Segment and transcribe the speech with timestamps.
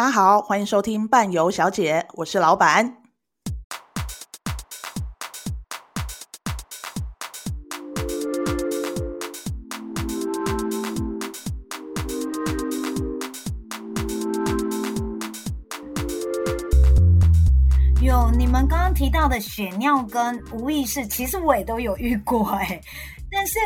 [0.00, 2.96] 大家好，欢迎收听伴游小姐，我是老板。
[18.00, 22.80] 有你们刚刚提到的血尿跟无意识，其实我也都有遇过哎、
[23.30, 23.58] 但是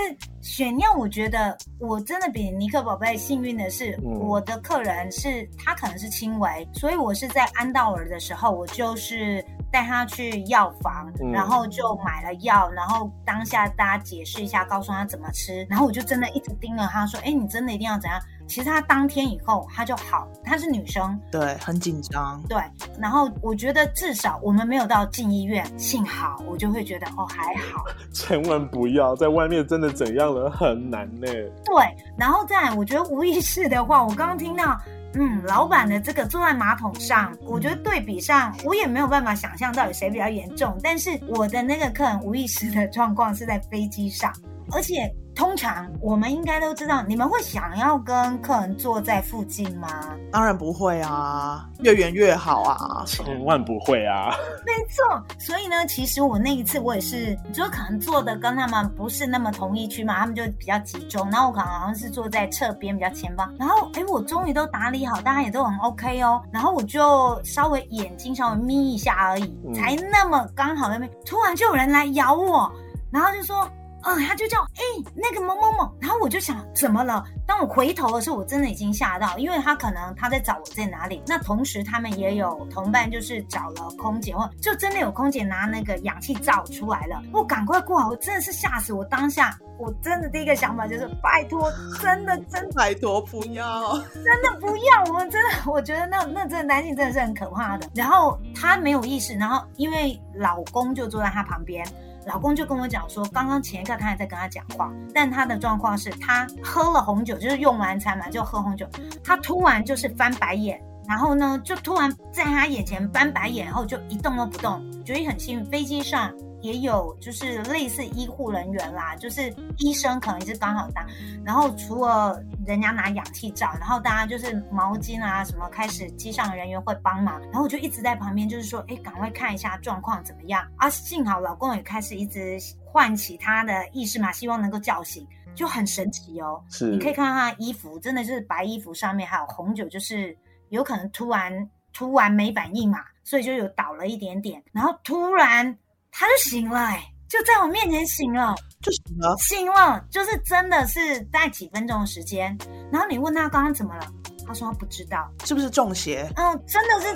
[0.57, 18.21] 血尿，我觉得我真的比尼克宝贝幸运的是，嗯、我的客人是他可能是轻微，所以我是在安道尔的时候，我就是带他去药房，嗯、然后就买了药，然后当下大家解释一下，告诉他怎么吃，然后我就真的一直盯着他说，哎，你真的一定要怎样？
[18.47, 22.59] 其实她当天以后她就好，她是女生，对，很紧张，对。
[23.01, 27.85] 然后我觉得至少我们没有到进医院，幸好我就会觉得哦还好。
[28.13, 31.27] 千万不要在外面真的怎样了很难呢。
[31.65, 31.75] 对，
[32.17, 34.79] 然后再来，我觉得无意识的话，我刚刚听到，
[35.15, 40.79] 嗯，老板的这个坐在马桶上，我觉得对比上，我也没有办法想象到底谁比较严重。
[40.83, 44.33] 但是我的那个客人无意识的状况是在飞机上，
[44.71, 45.13] 而且。
[45.35, 49.89] 通常我们应该都知道，你们会想要跟客人坐在附近吗？
[50.31, 54.31] 当然不会啊，越远越好啊，千万不会啊。
[54.65, 72.71] 没错，所以呢，其实我那一次我也是，就可能坐的跟他们不是那么同一区嘛，他们就比较集中，然后我可能好像是坐在侧边比较前方，然后哎，我终于都打理好，大家也都很 OK 哦，然后我就稍微眼睛稍微眯一下而已，嗯、才那么刚好那边突然就有人来咬我，
[73.11, 73.69] 然后就说。
[74.05, 77.25] 嗯，他就叫哎、欸，那个某某某，然后我就想怎么了？
[77.47, 81.23] 当我回头的时候，我真的已经吓到，因为他可能他在找我在哪里。
[81.27, 87.23] 那同时他们也有同伴，就是找了空姐，或就真的有空姐拿那个氧气罩出来了。
[87.33, 89.05] 我赶快过来，我真的是吓死我！
[89.07, 95.05] 当下我真的第一个想法就是拜托，真的真的拜托不要，真的不要！
[95.09, 97.89] 我们真的，我觉得那那真的男性真的是很可怕的。
[97.95, 101.87] 然后他没有意识，然后因为老公就坐在他旁边。
[102.27, 108.87] 老公就跟我讲说，刚刚前一刻他还在跟他讲话，但他的状况是他喝了红酒，就是用完餐嘛就喝红酒，
[109.23, 116.33] 他突然就是翻白眼，然后呢就突然在他眼前翻白眼，然后就一动都不动，觉得很幸运，飞机上。
[116.65, 121.07] 也有就是类似医护人员啦，就是医生可能是刚好当，
[121.45, 130.89] 然后除了人家拿氧气罩，然后大家就是毛巾啊什么，开始机上的人员会帮忙，然后我就一直在旁边，就是说，哎，赶快看一下状况怎么样啊？
[130.89, 136.65] 幸好老公也开始一直唤起他的意识嘛，希望能够叫醒，就很神奇哦。
[136.71, 140.35] 是，你可以看到他的衣服，真的是白衣服上面还有红酒，就是
[140.71, 145.77] 有可能突然突然没反应嘛，所以就有倒了一点点，然后突然。
[146.17, 152.57] 他就醒了，哎，就在我面前醒了，就醒了，醒了，就是真的是在几分钟的时间。
[152.93, 154.07] 然后你问他刚刚怎么了，
[154.47, 156.31] 他说他不知道，是不是中邪？
[156.37, 157.15] 嗯，真的是。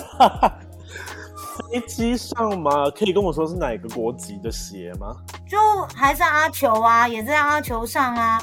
[1.71, 2.89] 飞机上吗？
[2.91, 5.15] 可以跟我说是哪个国籍的鞋吗？
[5.47, 5.57] 就
[5.95, 8.41] 还在阿球啊，也在阿球上啊。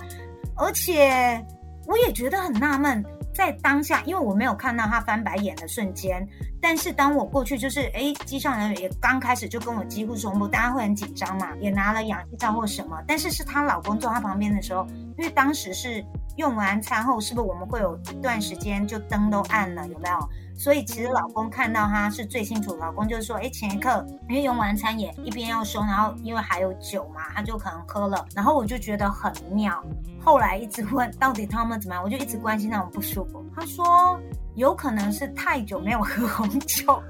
[0.57, 1.45] 而且
[1.87, 3.05] 我也觉得很纳闷。
[3.37, 6.27] 在当下，因为我没有看到他翻白眼的瞬间，
[6.61, 14.87] 但是当我过去，就是哎，机上人员也刚开始就跟我几乎同步，大家会很紧张嘛，也拿了氧气罩或什么，但是是她老公坐她旁边的时候，
[15.19, 16.03] 因为当时是
[16.37, 20.29] 用完餐后，是不是我们会有一段时间就灯都暗了，有没有？
[20.59, 29.85] 所以其实老公看到他是最清楚，老公就是说，哎，前一刻因为用完餐也一边要收，然后因为还有酒嘛，他就可能喝了，然后我就觉得很妙。
[30.25, 33.45] 后来一直问到底他们怎么样，我就一直关心那种不舒服。
[33.55, 34.19] 他说
[34.55, 37.03] 有可能是太久没有喝红酒，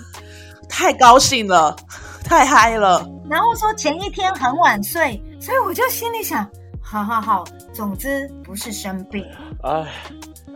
[0.66, 1.76] 太高兴了，
[2.24, 3.06] 太嗨了。
[3.28, 6.48] 然后说前一天很晚睡，所以我就心里想，
[6.90, 9.22] 好好好，总之不是生病。
[9.62, 9.86] 哎。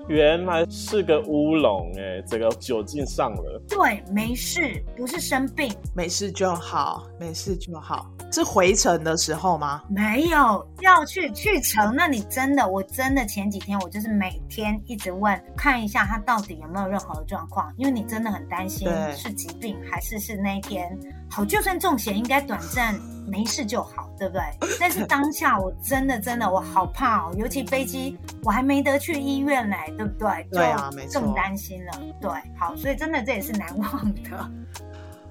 [0.09, 3.63] 原来是个乌龙哎，这个酒劲上了。
[3.69, 8.11] 对，没事，不是生病，没事就好，没事就好。
[8.33, 9.81] 是回程的时候吗？
[9.89, 11.95] 没有，要去去程。
[11.95, 20.99] 那你真的，我真的前几天我就是每天一直问，看一下他到底有没有任何的状况，因为你真的很担心是疾病还是是那一天。
[21.31, 24.43] 好，就算中邪，应该短暂没事就好，对不对？
[24.79, 30.47] 但是当下我真的真的我好怕哦，尤其飞机我还没得去医院嘞，对不对？
[30.51, 31.93] 对啊，没错，更担心了。
[32.21, 34.37] 对，好，所以真的这也是难忘的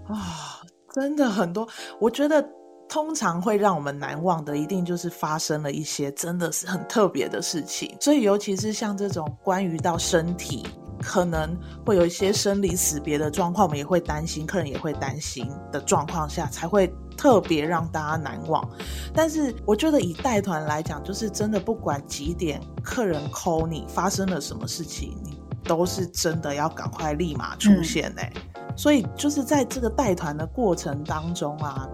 [0.08, 0.62] 啊，
[0.94, 1.68] 真的很多，
[2.00, 2.48] 我觉得。
[2.94, 7.96] 通常会让我们难忘的，一定就是发生了一些真的是很特别的事情。
[8.02, 10.68] 所以，尤其是像这种关于到身体
[11.01, 18.65] 可能会有一些生离死别的状况，我们也会担心，客人也会担心的状况下，才会特别让大家难忘。
[19.13, 25.42] 但是，我觉得以带团来讲，就是真的不管几点，客人 call 你发生了什么事情，你。
[25.63, 28.33] 都是真的要赶快立马出现哎、欸。
[28.36, 28.42] 嗯
[28.75, 31.88] 所以就是在这个带团的过程当中啊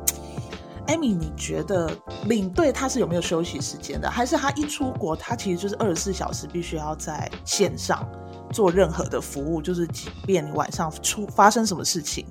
[0.87, 1.91] ，Amy，你觉得
[2.25, 4.09] 领队他是有没有休息时间的？
[4.09, 8.07] 还是他一出国，他其实就是二十四小时必须要在线上
[8.51, 12.25] 做任何的服务，就是即便你晚上出发生什么事情？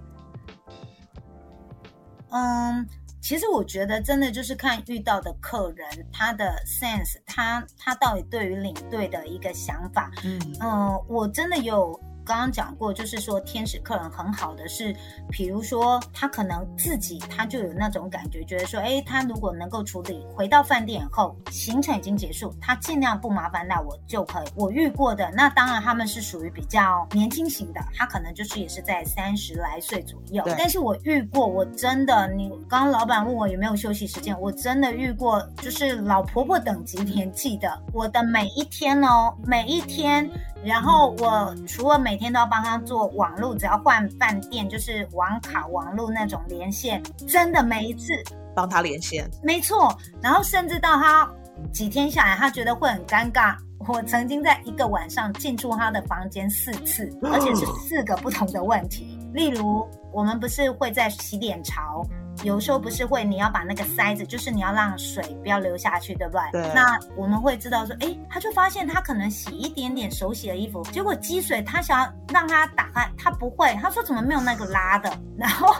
[2.30, 2.86] 嗯，
[3.20, 10.10] 其实我觉得真的就是看遇到的客人他的 sense，他他到底对于领队的一个想法。
[10.24, 11.98] 嗯嗯，我真的有。
[12.26, 14.94] 刚刚讲过，就是说天使客人很好的是，
[15.30, 24.46] 比如说他可能自己他就有那种感觉，觉得说，哎，他如果能够处理，回到饭店以后行程已经结束，他尽量不麻烦那我就可以。
[24.56, 30.42] 我遇过的那当然他们是属于比较年轻型的，他可能就是也是在三十来岁左右。
[30.58, 40.28] 但是我遇过，我真的，你刚刚老板问我有没有休息时间，我真的遇过，就是老婆婆等级年纪的，我的每一天哦，每一天。
[40.66, 48.12] 然后我除了每天都要帮他做网络，只要换饭店就是网卡、网络那种连线，真的每一次
[48.52, 49.96] 帮他连线，没错。
[50.20, 51.30] 然后甚至到他
[51.72, 53.54] 几天下来，他觉得会很尴尬。
[53.86, 59.16] 我曾经在一个晚上进出他的房间四次，而且是四个不同的问题。
[59.32, 62.02] 例如，我们不是会在洗脸槽。
[62.42, 66.62] 有时候不是会，你要把那个塞子，就是你要让水不要流下去，对不对？
[66.62, 66.72] 对。
[66.74, 75.74] 那我们会知道说，哎，他就发现他可能洗一点点手洗的衣服，结果积水，他想要让他打开，他不会，他说怎么没有那个拉的，然后。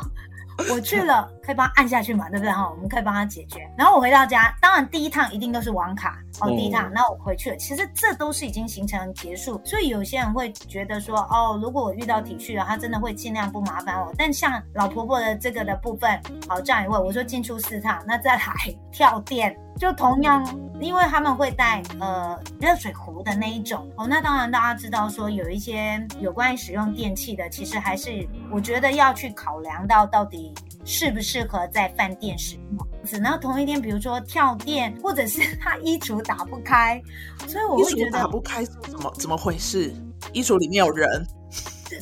[0.70, 2.69] 我去了，可以帮他按下去嘛，对不对哈？
[2.70, 3.61] 我们可以帮他解决。
[3.76, 6.91] 然后我回到家，当然第一趟一定都是网卡哦，第一趟。
[6.93, 9.61] 那我回去了，其实这都是已经行程结束。
[9.64, 14.12] 所以有些人会觉得说，哦，如果我遇到体恤了，他真的会尽量不麻烦我。
[14.17, 18.43] 但像老婆婆的这个的部分，好，这样一位，我说进出四趟，那再来
[18.91, 19.56] 跳电。
[19.78, 20.44] 就同样，
[20.81, 32.87] 因为他们会带呃热水壶的那一种哦，那当然大家知道说有一些有关于使用电器的，其实还是我觉得要去考量到到底适不适合在饭店使用。
[33.05, 37.00] 只能同一天，比如说跳电，或者是他衣橱打不开，
[37.46, 39.94] 所以我会觉得打不开是怎么怎么回事？
[40.32, 41.26] 衣橱里面有人。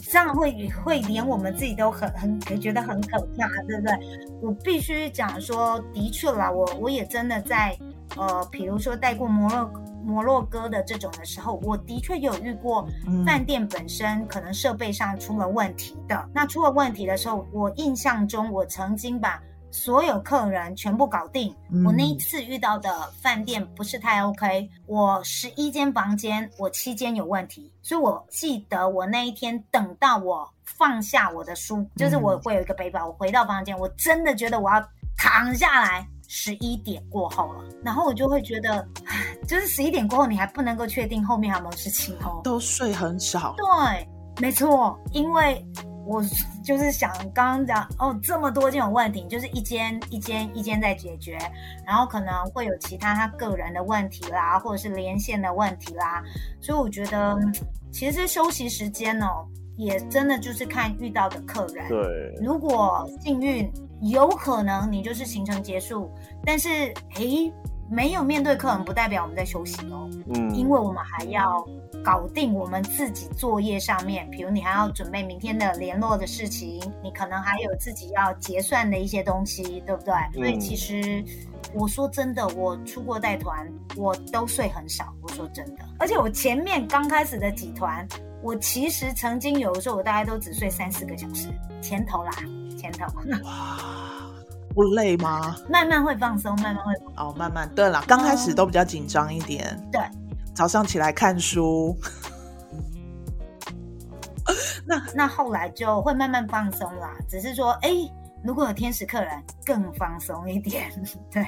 [0.02, 2.10] 这样会会连我们自己都很
[2.42, 4.28] 很觉得很可怕，对不对？
[4.40, 7.76] 我必须讲说，的确啦，我我也真的在
[8.16, 9.70] 呃，比如说带过摩洛
[10.04, 12.86] 摩洛哥的这种的时候，我的确有遇过
[13.26, 16.16] 饭店本身可能设备上出了问题的。
[16.16, 19.40] 嗯、那出了问题的时候，我印象中我曾经把。
[19.74, 21.52] 所有客人全部搞定。
[21.84, 34.80] 我那一次遇到的饭店不是太 OK，我十一间房间，我七间有问题，所以我记得我那一天等到我放下我的书，就是我会有一个背包，我回到房间，我真的觉得我要
[35.16, 36.06] 躺下来。
[36.26, 38.84] 十一点过后了，然后我就会觉得，
[39.46, 43.54] 就是十一点过后，你还不能够确定后面还有没有事情哦，都睡很少。
[43.58, 44.08] 对，
[44.40, 45.64] 没错，因为。
[46.06, 46.22] 我
[46.62, 51.38] 就是想刚刚讲哦，这么多这种问题，就是一间一间一间在解决，
[51.86, 56.22] 然后可能会有其他他个人的问题啦，或者是连线的问题啦，
[56.60, 57.38] 所以我觉得
[57.92, 59.46] 其实休息时间哦，
[59.76, 61.88] 也真的就是看遇到的客人。
[61.88, 63.70] 对，如果幸运，
[64.02, 66.10] 有可能你就是行程结束，
[66.44, 66.68] 但是
[67.16, 67.52] 诶。
[67.90, 70.08] 没有面对客人，不代表我们在休息哦。
[70.34, 71.62] 嗯，因为我们还要
[72.04, 80.12] 搞定我们自己作业上面，比如你还要准备明天的联络的事情，你可能还有自己要结算的一些东西，对不对？
[80.12, 81.24] 嗯，所以其实
[81.72, 85.12] 我说真的，我出国带团，我都睡很少。
[85.22, 88.06] 我说真的，而且我前面刚开始的几团，
[88.42, 91.48] 我其实曾经有的时候，我大概都只睡三四个小时，
[91.80, 92.30] 前头啦，
[92.78, 93.06] 前头。
[93.44, 93.78] 哇
[94.74, 95.56] 不累吗？
[95.70, 97.68] 慢慢会放松，慢慢会哦，慢慢。
[97.76, 99.66] 对了，刚开始都比较紧张一点。
[99.70, 100.00] 嗯、对，
[100.54, 101.96] 早上起来看书。
[104.86, 107.16] 那那后来就会慢慢放松啦。
[107.28, 107.90] 只是说，哎，
[108.44, 110.90] 如果有天使客人，更放松一点。
[111.32, 111.44] 对。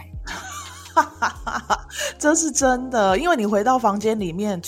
[2.19, 4.61] 这是真的，因为你回到房间里面，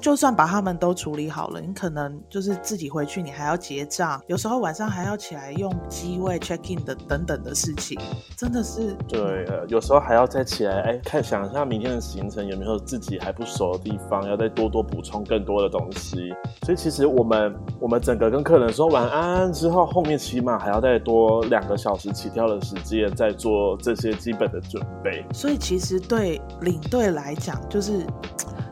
[0.00, 7.98] 就算把他们都处理好了，你可能就是自己回去，你还要结账，有时候晚上还要起来用机位 check in 的等等的事情，
[8.36, 8.94] 真的是。
[9.08, 16.32] 对，呃，有时候还要再起来，哎，看想一下明天的行程有没有自己还不熟的地方，要再多多补充更多的东西。
[16.64, 25.24] 所以其实我们我们整个跟客人说晚安之后，后面起码还要再多两个小时起跳的时间，再做这些基本的准备。
[25.32, 25.60] 所以。
[25.60, 28.06] 其实对领队来讲，就是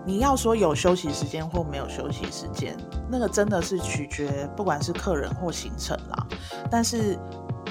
[0.07, 2.77] 你要说有休息时间或没有休息时间，
[3.11, 6.27] 那个真的是取决不管是客人或行程啦。
[6.71, 7.19] 但是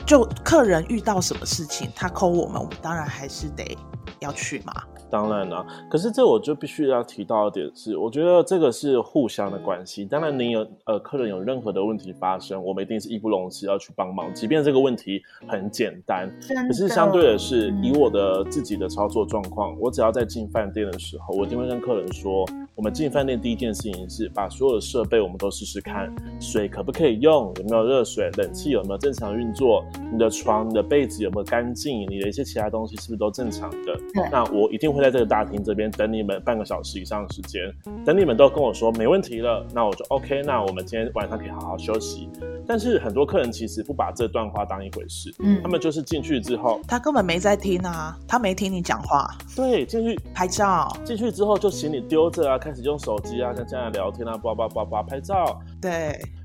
[0.05, 3.77] 就客人遇到什么事情，他 call 我们，我们当然还是得
[4.19, 4.73] 要去嘛？
[5.09, 10.03] 当然了，可是这我就必须要提到一点是，我觉得这个是互相的关系。
[10.03, 16.29] 当然，你有呃客人有任何的问题发生，我们一定是义不容辞要去帮忙，即便这个问题很简单。
[16.67, 22.45] 可是相对的是，以我的自己的操作状况，我只要在进饭店的时候，我一定会跟客人说，
[22.77, 33.99] 我们进饭店第一件事情是把所有的设备我们都试试看，水可不可以用，有没有热水，冷气有没有正常运作，你的床、你的被子有没有干净，你的一些其他东西是不是都正常的？
[34.31, 35.07] 那我一定会。
[35.07, 37.61] 在这个大厅这边等你们半个小时以上的时间，
[38.05, 42.29] 等你们都跟我说没问题了，那我就 OK，那我们今天晚上可以好好休息。
[42.67, 55.89] 但是很多客人其实不把这段话当一回事，嗯，他们就是进去之后，他根本没在听啊，他没听你讲话，对，进去拍照，进去之后就行李丢着啊，开始用手机啊，像这样聊天啊，叭叭叭叭拍照，对。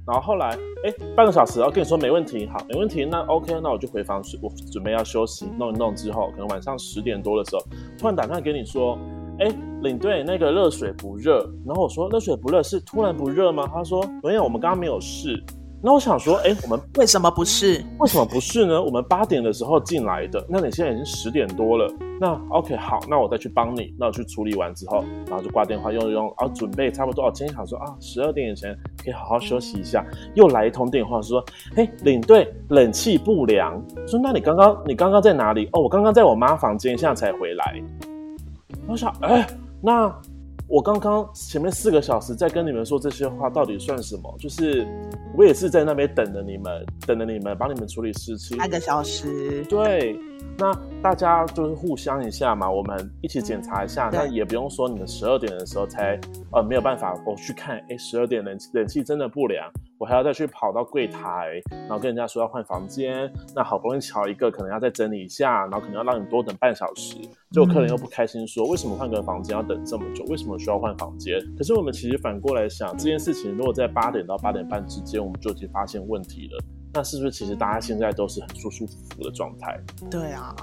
[0.07, 7.62] 然后后来，哎，半个小时，然后跟你说没问题，好，没问题，那 OK，那我就回房睡，我准备要休息，弄一弄之后，可能晚上十点多的时候，
[7.99, 8.97] 突然打电话给你说，
[9.41, 9.49] 哎，
[9.83, 13.69] 领队，那个热水不热，然后我说热水不热是突然不热吗？
[13.73, 15.43] 他说没有，我们刚刚没有试。
[15.85, 17.85] 那我想说，哎，我们为什么不是？
[17.99, 18.81] 为什么不是呢？
[18.81, 21.93] 我们八点的时候进来的，那你现在已经十点多了。
[22.21, 23.93] 那 OK，好，那我再去帮你。
[23.99, 27.27] 那我去处理完之后，然后就挂电话，用一用，然后准备差不多。
[27.27, 28.73] 哦，今天想说啊，十二点以前
[29.03, 30.07] 可以好好休息一下。
[30.35, 33.83] 又来一通电话说，嘿，领队，冷气不良。
[34.07, 35.69] 说，那你刚刚你刚刚在哪里？
[35.73, 37.83] 哦，我刚刚在我妈房间，现在才回来。
[38.87, 39.45] 我想，哎，
[39.81, 40.15] 那。
[40.73, 44.35] 我刚刚前面四个小时在跟你们说这些话，到底算什么？
[44.38, 44.87] 就是
[45.37, 48.57] 我也是在那边等着你们，等着你们帮你们处理事情。
[48.57, 49.62] 半个小时。
[49.67, 50.19] 对，
[50.57, 54.09] 那大家就是互相一下嘛，我们一起检查一下。
[54.11, 56.19] 那也不用说你们十二点的时候才
[56.52, 59.71] 呃没有办法，我去看，哎，十二点冷冷气真的不良。
[60.02, 67.14] 我还要再去跑到柜台，然后跟人家说要换房间，那好不容易瞧一个，可能要再整理一下，然后可能要让你多等半小时，
[67.52, 70.25] 结果客人又不开心说，说为什么换个房间要等这么久？
[70.25, 71.38] 为什么需要换房间？
[71.56, 76.59] 可是我们其实反过来想，这件事情如果在八点到八点半之间，我们就已经发现问题了。
[76.95, 79.81] 那是不是其实大家现在都是很舒舒服服的状态？
[80.11, 80.55] 对啊，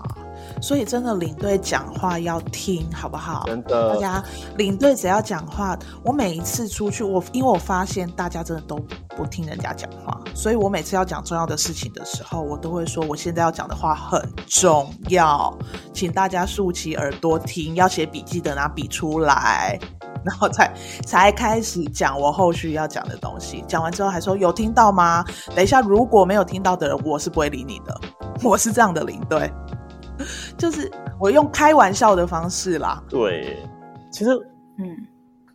[0.61, 3.45] 所以真的领队讲话要听，好不好？
[3.47, 4.23] 真的，大家
[4.57, 8.77] 领队只要讲话，我每一次出去，我因为我发现大家真的都
[9.17, 15.51] 不听人家讲话，所以我每次要讲重要的事情的时候，我都会说我现在要讲的话很重要，
[15.93, 19.79] 请大家竖起耳朵听，要写笔记的拿笔出来。
[20.23, 20.73] 然后才
[21.05, 25.23] 才开始讲我后续要讲的东西，讲完之后还说有听到吗？
[25.55, 27.99] 等一下如果没有听到的人，我是不会理你的。
[28.43, 29.51] 我是这样的领队，
[30.57, 33.03] 就是我用开玩笑的方式啦。
[33.09, 33.57] 对，
[34.11, 34.31] 其实
[34.77, 34.85] 嗯，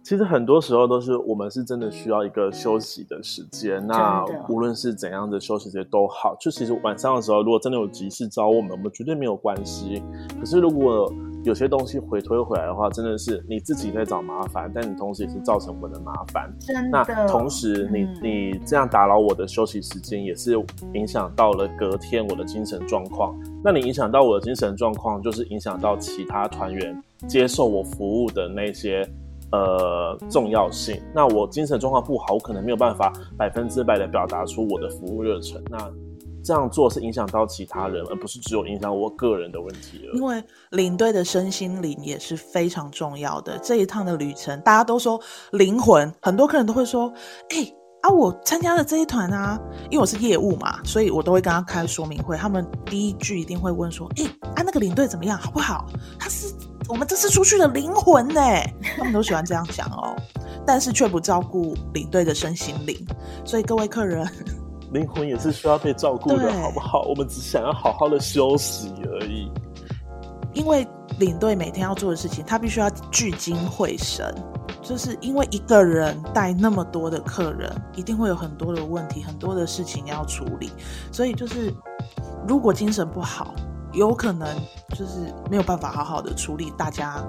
[0.05, 3.85] 其实很多时候都是我们是真的需要一个休息的时间。
[3.87, 10.03] 那无论是怎样的休息时间都好，就其实晚上的时候，如果真的有急事找我们，我们绝对没有关系。
[10.39, 11.11] 可是如果
[11.43, 16.55] 有些东西回推回来的话，真的是你自己在找麻烦，但你同时也是造成我的麻烦。
[16.61, 17.03] 真的。
[17.09, 20.53] 那同时你，你、嗯、你这样打扰我的休息时间，也是
[20.93, 23.35] 影响到了隔天我的精神状况。
[23.63, 29.09] 那你影响到我的精神状况，就是影响到其他团员接受我服务的那些
[29.55, 31.01] 呃重要性。
[31.15, 35.63] 那我精神状况不好，我可能没有办法百分之百的表达出我的服务热忱。
[35.71, 35.79] 那
[36.43, 40.13] 这样做是影响到其他人，而不是只有影响我个人的问题了。
[40.15, 40.43] 因为
[40.73, 43.59] 领队的身心灵也是非常重要的。
[43.63, 45.19] 这一趟的旅程，大家都说
[45.53, 47.11] 灵魂，很多客人都会说
[47.49, 52.37] ：“哎、啊，我参加了这一团啊，因为我是业务嘛，所以我都会跟他开说明会。
[52.37, 55.87] 他们第一句一定会问说：‘哎、啊，那个领队怎么样，好不好？
[56.19, 56.53] 他是
[56.89, 58.41] 我们这次出去的灵魂呢。
[58.97, 60.15] ’他们都喜欢这样讲哦，
[60.67, 62.97] 但是却不照顾领队的身心灵。
[63.45, 64.27] 所以各位客人。
[64.93, 67.03] 灵魂也是需要被照顾的，好不好？
[67.09, 69.51] 我们只想要好好的休息而已。
[70.53, 70.87] 因为
[71.19, 74.33] 领队每天要做的事情，他必须要聚精会神，
[74.81, 80.71] 就是因为一个人带那么多的客人，一定会有很多的问题，很多的事情要处理。
[81.11, 81.75] 所以就是，
[82.47, 83.53] 如果精神不好，
[83.95, 84.49] 有可能
[84.91, 87.25] 就是没有办法好好的处理大家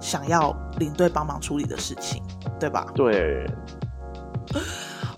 [0.00, 2.22] 想要领队帮忙处理的事情，
[2.60, 2.86] 对吧？
[2.94, 3.46] 对。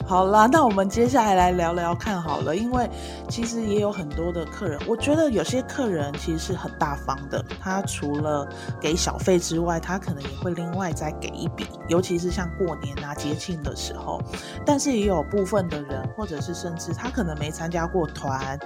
[0.07, 2.89] 好啦，那我们接下来来聊聊看好了，因为
[3.29, 8.49] 其实也有很多的客人，我觉得有些客人其实是很大方的，他除了
[8.81, 14.23] 给小费之外，他可能也会另外再给一笔，尤其是像过年啊、节庆的时候。
[14.65, 18.57] 但是也有部分的人，或者是甚至他可能没参加过团，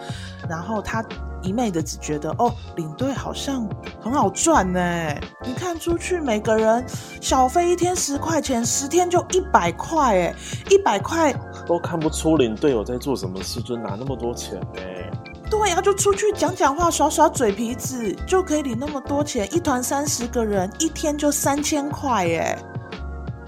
[0.46, 1.02] 然后他。
[1.42, 3.68] 一昧的只觉得哦，领队好像
[4.00, 4.80] 很好赚呢。
[5.44, 6.84] 你看出去每个人
[7.20, 10.34] 小费一天十块钱，十天就一百块哎，
[10.70, 11.32] 一百块
[11.66, 14.80] 都看不出领队有在做什么事，就拿那么多钱呢。
[15.50, 19.52] 对啊，就出去讲讲话、耍耍嘴皮子，就可以领那么多钱。
[19.52, 22.56] 一团三十个人，一天就三千块耶！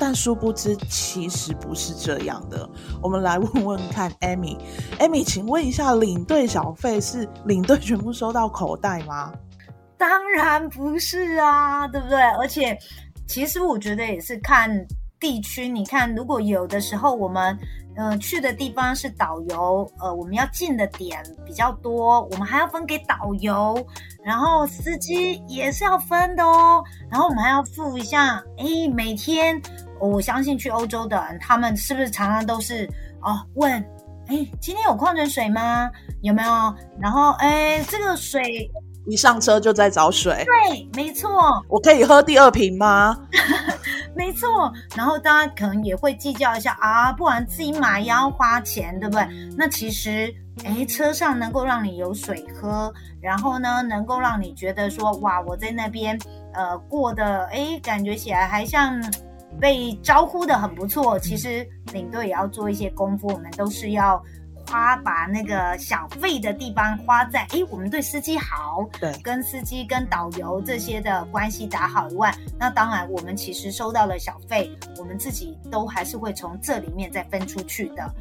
[0.05, 2.69] 但殊不知，其实不是这样的。
[3.01, 9.33] 我们来问问看，Amy，Amy，请问一下，领队小费是领队全部收到口袋吗？
[9.97, 12.21] 当然不是啊，对不对？
[12.21, 12.77] 而且，
[13.29, 14.69] 其实我觉得也是看
[15.21, 15.69] 地区。
[15.69, 17.57] 你看，如果有的时候我们。
[17.95, 23.87] 嗯、去的地方是导游，呃，我们要进的点比较多，我们还要分给导游，
[24.25, 29.61] 然后司机也是要分的哦，然后我们还要付一下，诶，每天，
[30.09, 32.89] 我相信去欧洲的人，他们是不是常常都是
[33.21, 33.73] 哦问，
[34.29, 35.91] 哎，今天有矿泉水吗？
[36.23, 36.75] 有没有？
[37.01, 38.71] 然后，哎，这个水。
[39.09, 41.29] 一上车就在找水，对，没错。
[41.67, 43.19] 我可以喝第二瓶吗？
[44.15, 44.73] 没错。
[44.95, 49.27] 然后大家可能也会计较一下啊，不然自己买也要花钱，对不对？
[49.57, 50.33] 那其实，
[50.63, 56.17] 哎，车上能够让你有水喝，然后呢，能够让你觉得说，哇，我在那边
[56.55, 59.03] 呃过得，哎，感觉起来还像
[59.61, 61.19] 被招呼的很不错。
[61.19, 64.23] 其实领队也要做一些功夫，我们都是要。
[64.65, 78.15] 花把那个小费的地方花在诶，我们对司机好，对，跟司机跟导游这些的关系打好以外，那当然我们其实收到了小费，我们自己都还是会从这里面再分出去的。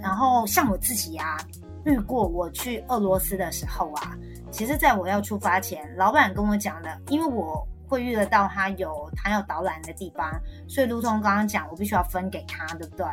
[0.00, 1.38] 然后像我自己呀、啊，
[1.84, 4.16] 遇过我去俄罗斯的时候啊，
[4.52, 7.66] 其实在我要出发前，老板跟我讲的，因为我。
[7.88, 10.30] 会遇得到他有他要导览的地方，
[10.68, 13.06] 所以如同刚刚讲，我必须要分给他，对不对？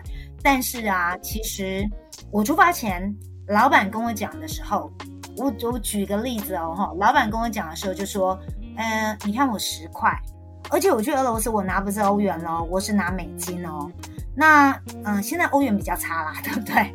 [0.43, 1.89] 但是啊，其实
[2.31, 3.13] 我出发前，
[3.47, 4.91] 老板跟我讲的时候，
[5.37, 8.37] 我我举个例子哦，哈，老板跟我讲的时候就说，
[8.77, 10.11] 嗯、你看我十块，
[10.69, 13.89] 而且我去俄罗斯，我拿不是欧元喽，我是拿美金哦。
[14.37, 14.71] 那
[15.05, 16.93] 嗯、现在欧元比较差啦，对不对？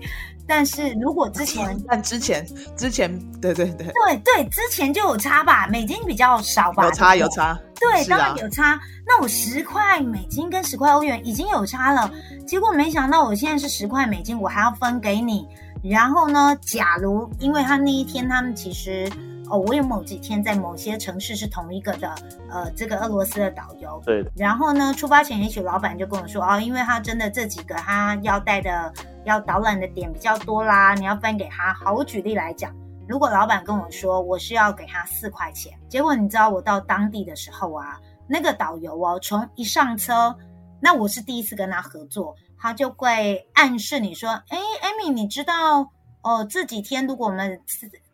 [0.51, 2.45] 但是如果之前， 但之前
[2.77, 3.09] 之前，
[3.41, 8.77] 对对对，对对，之前就有差吧，美金比较少吧，有差有差，对，当然有差。
[9.07, 12.11] 那我十块美金跟十块欧元已经有差了，
[12.45, 15.47] 结果没想到我现在是十块美金，我还要分给你。
[15.85, 19.09] 然后呢，假如因为他那一天他们其实。
[19.51, 22.15] 哦，我有某几天在某些城市是同一个的，
[22.49, 24.01] 呃，这个俄罗斯的导游。
[24.05, 24.25] 对。
[24.37, 28.93] 然后呢，出发前也许老板就跟我说，哦，因为他真的这几个他要带的、
[29.25, 31.75] 要导览的点比较多啦，你要分给他。
[31.75, 32.73] 好，我举例来讲，
[33.09, 40.33] 如果老板跟我说我是要给他四块钱，结果你知道我到当地的时候啊，那个导游哦，从一上车，
[40.81, 45.91] 那我是第一次跟他合作，他就会暗示你说，哎艾米你知道
[46.23, 47.61] 哦，这几天如果我们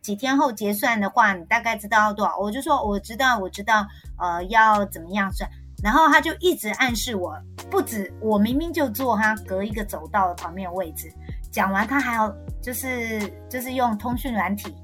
[0.07, 2.39] 几天后结算的话，你大概知道要多少？
[2.39, 3.85] 我就说我知道，我知道，
[4.21, 5.51] 呃，要怎么样算？
[5.83, 7.37] 然后他就一直暗示我，
[7.69, 11.13] 不止我明明就坐他隔一个走道的旁边的位置。
[11.51, 14.77] 讲完，他还要就是就是用通讯软体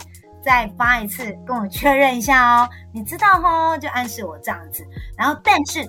[0.42, 4.85] 再发一次跟我确认一下哦，你知道哦，就暗示我这样子。
[5.16, 5.88] 然后，但是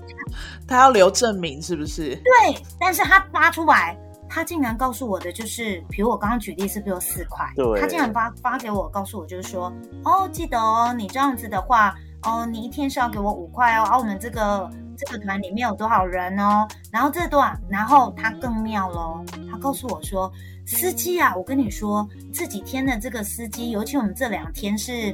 [0.67, 2.15] 他要留证明是不是？
[2.17, 3.97] 对，但是他发出来。
[4.33, 7.47] 他竟然告诉我的就是，比如我刚刚举例是不是有四块？
[7.55, 7.79] 对。
[7.79, 9.71] 他竟然发发给我，告诉我就是说，
[10.03, 13.83] 哦，记得哦，你这样子的话，哦，你一天是要给我五块哦。
[13.83, 14.67] 啊，我们这个
[14.97, 16.67] 这个团里面有多少人哦？
[16.91, 20.33] 然后这段，然后他更妙喽，他告诉我说，
[20.65, 25.13] 司机啊，我跟你说，这几天的这个司机，尤其我们这两天是，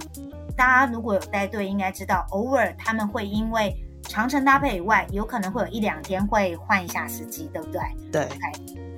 [0.55, 7.82] 大家如果有带队应该知道，偶尔他们会因为长程搭配以外，有可能会有一两天会换一下司机，对不对？
[8.13, 8.21] 对。
[8.21, 8.88] Okay.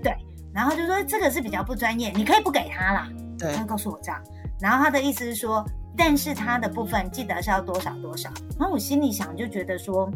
[0.51, 3.09] 对，然后就说这个是比较不专业，你可以不给他啦。
[3.37, 4.21] 对，他告诉我这样，
[4.59, 5.65] 然后他的意思是说，
[5.97, 8.29] 但是他的部分记得是要多少多少。
[8.59, 10.11] 然后我心里想就觉得说，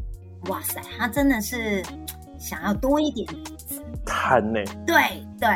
[0.49, 1.83] 哇塞，他真的是
[2.37, 3.27] 想要多一点
[4.05, 4.59] 贪呢？
[4.85, 5.49] 对对，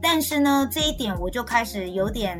[0.00, 2.38] 但是呢，这一点我就开始有点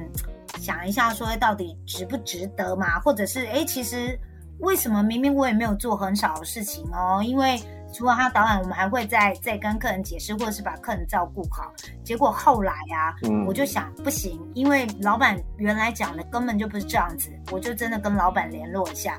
[0.61, 3.01] 想一下，说到底值不值得嘛？
[3.01, 4.17] 或者是哎，其实
[4.61, 7.23] 为什么明明我也没有做很少的事情哦？
[7.25, 7.59] 因为。
[7.97, 11.73] 除了他导演，我们还会再再跟客人解释，或者是把客人照顾好。
[12.05, 19.19] 结果后来啊，嗯、我就想不行，因为老板原来讲的根本就不是这样子，我就真的跟老板联络一下。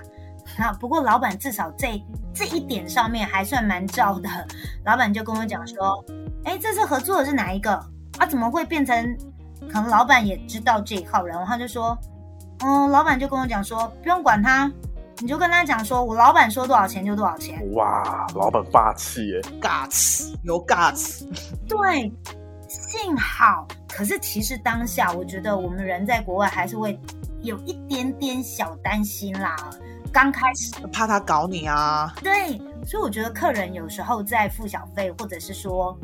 [0.60, 2.00] 那不过老板至少在
[2.36, 4.30] 这一点上面还算蛮照的。
[4.86, 6.06] 老板就跟我讲说
[6.46, 7.74] ：“哎，这次合作的是哪一个？
[8.20, 9.18] 啊，怎么会变成？
[9.62, 11.98] 可能老板也知道这一号人，他就说：
[12.64, 14.72] 嗯，老板就跟我讲说，不用管他。”
[15.20, 17.60] 你就跟他讲说，我老板说多少钱就多少钱。
[17.74, 21.26] 哇，老板霸气耶，guts 有 guts。
[21.68, 22.12] 对，
[22.68, 23.68] 幸好。
[23.88, 27.00] 可是其实当下，我觉得我们人在国外还是会
[27.42, 29.56] 有一点点小担心啦。
[30.14, 32.14] 刚开始怕他搞你啊。
[32.24, 35.98] 对，所以我觉得客人有时候在付小费，或者是说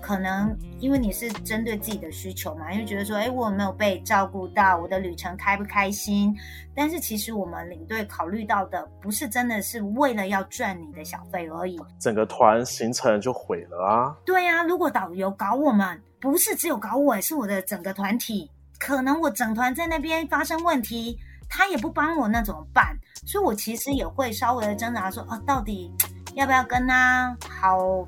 [0.00, 6.34] 可能因为你是针对自己的需求嘛，因为觉得说，哎，我有没有被照顾到，我的旅程开不开心？
[6.74, 14.16] 但是其实我们领队考虑到的，不是真的是为了要赚你的小费而已，整个团行程就毁了啊！
[14.24, 22.96] 对啊，如果导游搞我们，不是只有搞我，是我的整个团体，可能我整团在那边发生问题，他也不帮我，那怎么办？
[23.26, 25.92] 所以我其实也会稍微的挣扎说，啊，到底
[26.34, 28.06] 要不要跟他好？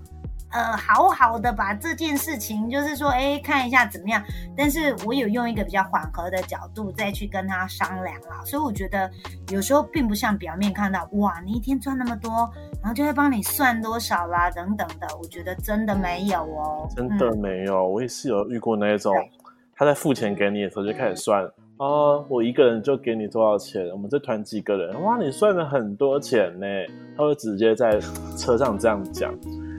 [0.52, 4.22] 呃，好好的把这件事情，就是说，哎，看一下怎么样。
[4.54, 9.10] 但是我有用一个比较缓和的角度再去跟他商量啦，所以我觉得
[9.50, 12.50] 有时候并不像表面看到，哇，你一天赚那么多，
[12.82, 15.06] 然后就会帮你算多少啦，等等的。
[15.18, 17.78] 我觉得真的没有哦，真的没有。
[17.78, 19.14] 嗯、我也是有遇过那种，
[19.74, 21.42] 他在付钱给你的时候就开始算，
[21.78, 23.88] 哦，我一个人就给你多少钱？
[23.88, 25.02] 我们这团几个人？
[25.02, 26.66] 哇，你算了很多钱呢。
[27.16, 27.98] 他会直接在
[28.36, 29.34] 车上这样讲，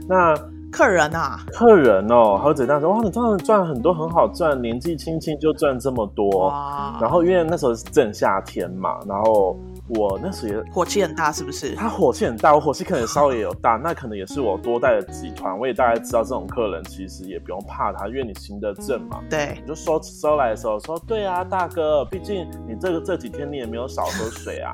[0.10, 0.34] 那。
[0.74, 2.90] 客人啊，客人哦，还有怎样说？
[2.90, 6.48] 哇，你这样赚很多，很好赚，年纪轻轻就赚这么多。
[6.48, 6.98] 哇！
[7.00, 9.56] 然后因为那时候是正夏天嘛，然后
[9.90, 11.76] 我那时候也火气很大，是不是？
[11.76, 19.20] 他火气很大，我火气可能稍微也有大，那可能也是我多带的集团，我也大概知道这种客人其实也不用怕他，因为你行得正嘛。
[19.30, 24.74] 对，你就收收来的时候说，对啊，大哥，毕竟你这个这几天你也没有少喝水啊。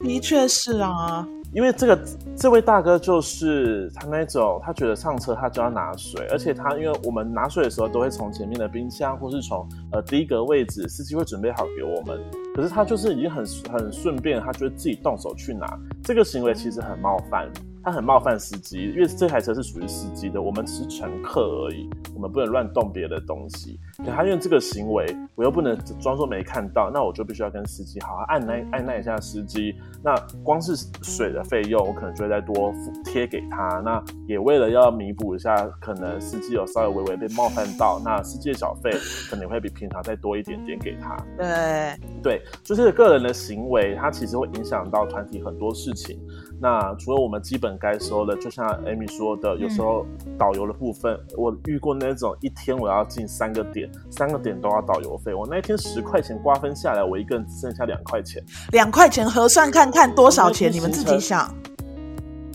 [0.00, 1.24] 的确是啊。
[1.52, 1.98] 因为这个
[2.34, 12.18] 这位大哥就是他那种，他觉得上车他就要拿水，而且他因为我们拿水的时候都会从前面的冰箱或是从呃第一个位置，司机会准备好给我们，
[12.54, 17.50] 可是他就是已经很很顺便，他觉得自己动手去拿，这个行为其实很冒犯。
[17.84, 23.76] 他很冒犯司机，因为这台车是属于司机的，我们只是乘客而已，我们不能乱动别的东西。
[24.04, 29.74] 可他因为这个行为，我又不能装作没看到，那我就必须要跟司机好好按耐按耐一下司机。
[30.02, 33.80] 那光是水的费用，我可能就会再多贴给他。
[33.84, 38.90] 那也为了要弥补一下，可能司机有稍微微微被冒犯到，那司机的小费
[39.30, 41.16] 可能会比平常再多一点点给他。
[41.36, 46.20] 对对，就是个人的行为，它其实会影响到团体很多事情。
[46.60, 50.06] 那除了我们基本该收的，就像 Amy 说的，有时候
[50.38, 55.34] 导游的部分，嗯、我遇过那种一天我要进三个点，三个点都要导游费。
[55.34, 58.42] 我那一天十块钱瓜分下来，我一个人只剩下两块钱。
[58.72, 61.52] 两块钱核算看看多少钱，你们自己想。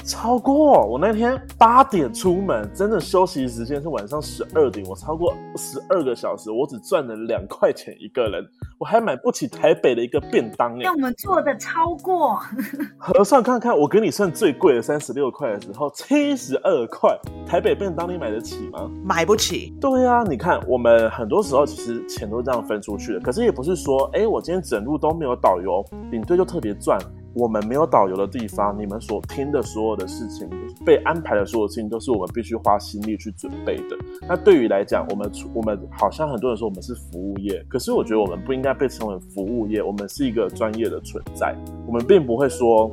[0.06, 8.42] 超过我那天八点出门，真的休息时间是晚上十二点，我超过十二个小时，我只赚了两块钱一个人，
[8.80, 10.78] 我还买不起台北的一个便当。
[10.78, 12.40] 那我们做的超过，
[12.98, 18.90] 核算看看，我给你算最贵的三十六块的时候，七十二块，台北便当你买得起吗？
[19.04, 19.74] 买不起。
[19.82, 27.00] 对呀、啊，你看我们很多时候其实钱都这样分出去的，可是也不是说，哎，我今天整路都没有导游，领队就特别赚。
[27.34, 30.50] 我们没有导游的地方，你们所听的所有的事情，
[30.84, 33.96] 被安排的所有事情，都是我们必须花心力去准备的。
[34.28, 41.56] 那对于来讲，我们我们好像很多人说我们是服务业，可是我觉得我们不应该被称为服务业，我们是一个专业的存在。
[41.86, 42.92] 我们并不会说，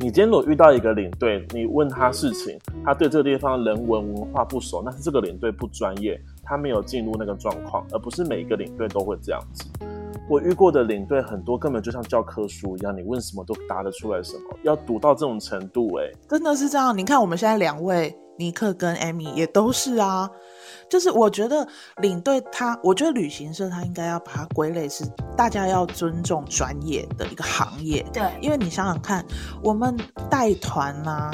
[0.00, 9.64] 你今天如果遇到一个领队，你问他事情，他对这个地方人文文化不熟，那是这个领队不专业，他没有进入那个状况，而不是每一个领队都会这样子。
[10.30, 16.96] 我遇过的领队很多，根本就像教科书一样，你问什么都答得出来什么，要读到这种程度，欸，哎，真的是这样。
[16.96, 20.30] 你看我们现在两位尼克跟艾米也都是啊，
[20.88, 21.66] 就是我觉得
[22.00, 25.04] 领队他，我觉得旅行社他应该要把它归类是
[25.36, 29.24] 大家要尊重专业的一个行业，对，因为你想想看，
[29.62, 29.96] 我们
[30.30, 31.30] 带团啊。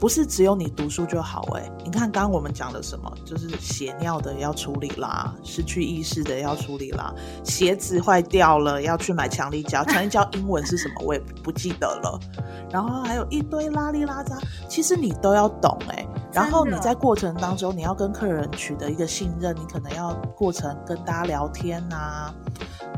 [0.00, 7.12] 不是只有你读书就好哎，你看刚刚我们讲的什么，就是血尿的要处理啦，失去意识的要处理啦，
[7.44, 12.20] 鞋子坏掉了要去买强力胶，强力胶英文是什么我也不记得了，
[12.70, 22.32] 然后还有一堆拉里拉扎，其实你都要懂哎，然后你在过程当中你要跟客人取得一个信任，你可能要过程跟大家聊天啊。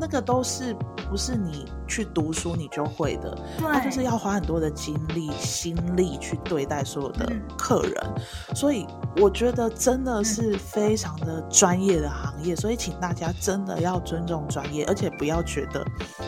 [0.00, 0.74] 那个都是
[1.10, 15.85] 不是你去读书你就会的，他就是要花很多的精力、心力去对待所有的客人，嗯、所以我觉得真的是非常的专业的行业，所以请大家真的要尊重专业，而且不要觉得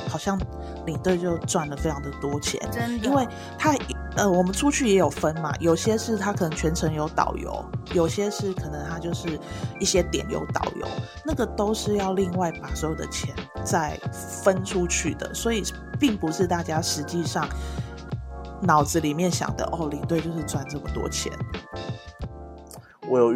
[0.09, 0.37] 好像
[0.85, 3.25] 领队就赚了非常的多钱，真的，因为
[3.57, 3.72] 他。
[4.14, 9.38] 呃，我们出去也有分嘛，有些是他可能全程有导游，有些是可能他就是
[9.81, 10.87] 一些点有导游，
[11.25, 15.62] 那个都是要另外把所有的钱再分出去的，所以
[15.98, 17.48] 并不是大家实际上
[18.61, 21.33] 脑子里面想的哦，领队就是赚这么多钱。
[23.09, 23.33] 我有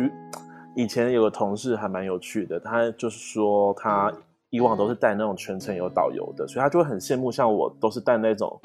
[0.75, 4.13] 以前有个同事还蛮有趣的，他就是说他
[4.51, 8.61] 以往都是带那种全程有导游的，所以他就会很羡慕像我都是带那种。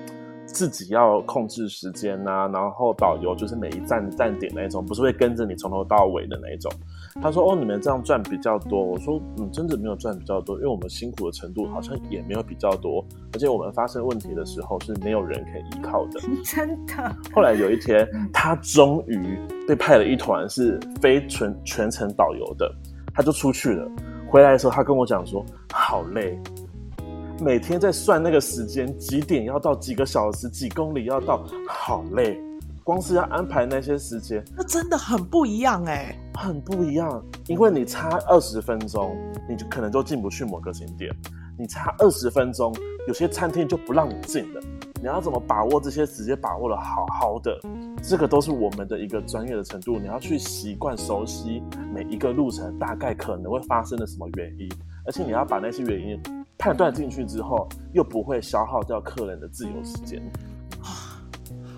[0.51, 6.71] 自己要控制时间呐、啊，然后导游就是每一站站点那一种，不是会跟着你从头到尾的那一种。
[7.21, 16.19] 他说：“哦，你们这样赚比较多。”我说：“嗯，真的没有赚比较多，因为我们辛苦的程度好像也没有比较多，而且我们发生问题的时候是没有人可以依靠的。
[16.45, 17.15] ”真的。
[17.33, 19.37] 后来有一天，他终于
[19.67, 22.73] 被派了一团是非全全程导游的，
[23.13, 23.89] 他就出去了。
[24.29, 26.39] 回来的时候，他跟我讲说：“好累，
[27.41, 32.39] 每天在算那个时间，几点要到，几个小时，几公里要到，好累。”
[32.83, 37.23] 光是要安排那些时间，那真的很不一样哎、欸，很不一样。
[37.47, 39.15] 因为你差二十分钟，
[39.47, 41.11] 你就可能就进不去某个景点；
[41.57, 42.73] 你差二十分钟，
[43.07, 44.61] 有些餐厅就不让你进了。
[44.99, 47.59] 你要怎么把握这些时间，把握的好好的？
[48.03, 49.97] 这个都是我们的一个专业的程度。
[49.99, 51.61] 你要去习惯、熟悉
[51.93, 54.67] 每一个路程，大概可能会发生的什么原因，
[55.05, 56.19] 而且你要把那些原因
[56.61, 60.21] 判断进去之后，又不会消耗掉客人的自由时间。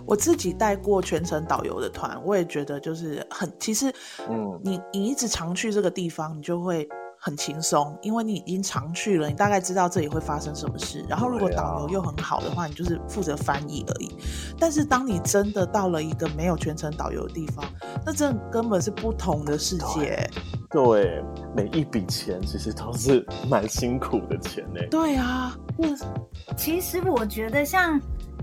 [0.06, 3.90] 我自己带过全程导游的团，我也觉得就是很，其实，
[4.30, 6.86] 嗯，你你一直常去这个地方，你就会
[7.26, 11.06] 很轻松，因为你已经常去了，你大概知道这里会发生什么事。
[11.08, 14.14] 然后如果导游又很好的话，你就是负责翻译而已。
[14.60, 17.64] 但是当你真的到了一个没有全程导游的地方，
[18.06, 20.30] 那这根本是不同的世界。
[20.70, 21.24] 对，
[21.56, 24.82] 每一笔钱其实都是蛮辛苦的钱呢。
[24.92, 25.98] 对啊，嗯，
[26.58, 27.98] 其实我觉得像。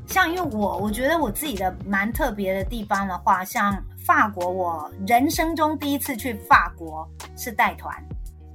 [0.07, 7.95] 像因为我我觉得我自己的蛮特别的地方的话，像法国，我人生中第一次去法国是带团，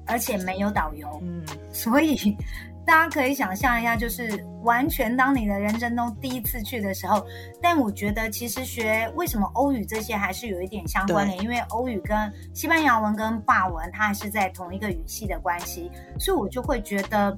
[0.06, 2.38] 而且没有导游，嗯， 所以
[2.86, 7.26] 大家可以想象一下，就是完全当你的人生中第一次去的时候。
[7.62, 17.36] 但我觉得其实学为什么欧语这些还是有一点相关的，因为欧语跟西班牙文跟法文它还是在同一个语系的关系，所以我就会觉得。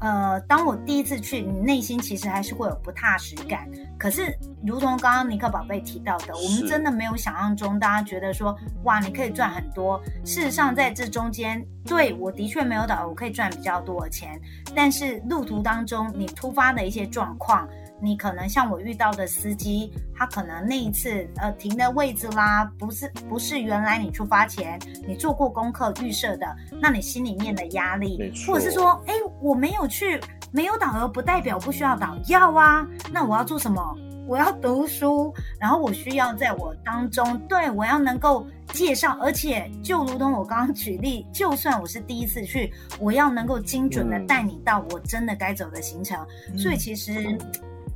[0.00, 3.68] 呃，当我第一次去，你内心其实还是会有不踏实感。
[3.98, 4.32] 可是，
[4.64, 10.00] 如同刚刚尼克宝贝提到的，我们真的没有想象中，大家觉得说，哇，你可以赚很多。
[10.24, 14.40] 事实上，在这中间，对，我的确没有导，我可以赚比较多的钱。
[14.74, 17.68] 但是路途当中，你突发的一些状况。
[18.00, 26.46] 你可能像我遇到的司机，他可能那一次呃停的位置啦，不是不是原来你出发前你做过功课预设的，
[26.80, 30.20] 那你心里面的压力，或者是说，哎，我没有去，
[30.52, 33.82] 没有导游不代表不需要导要啊，那我要做什么？
[34.28, 46.18] 我要读书，然后我需要在我当中，对，我要能够介绍，而且就如同我刚刚举例，就算我是第一次去，我要能够精准的带你到我真的该走的行程，
[46.52, 47.36] 嗯、所以其实。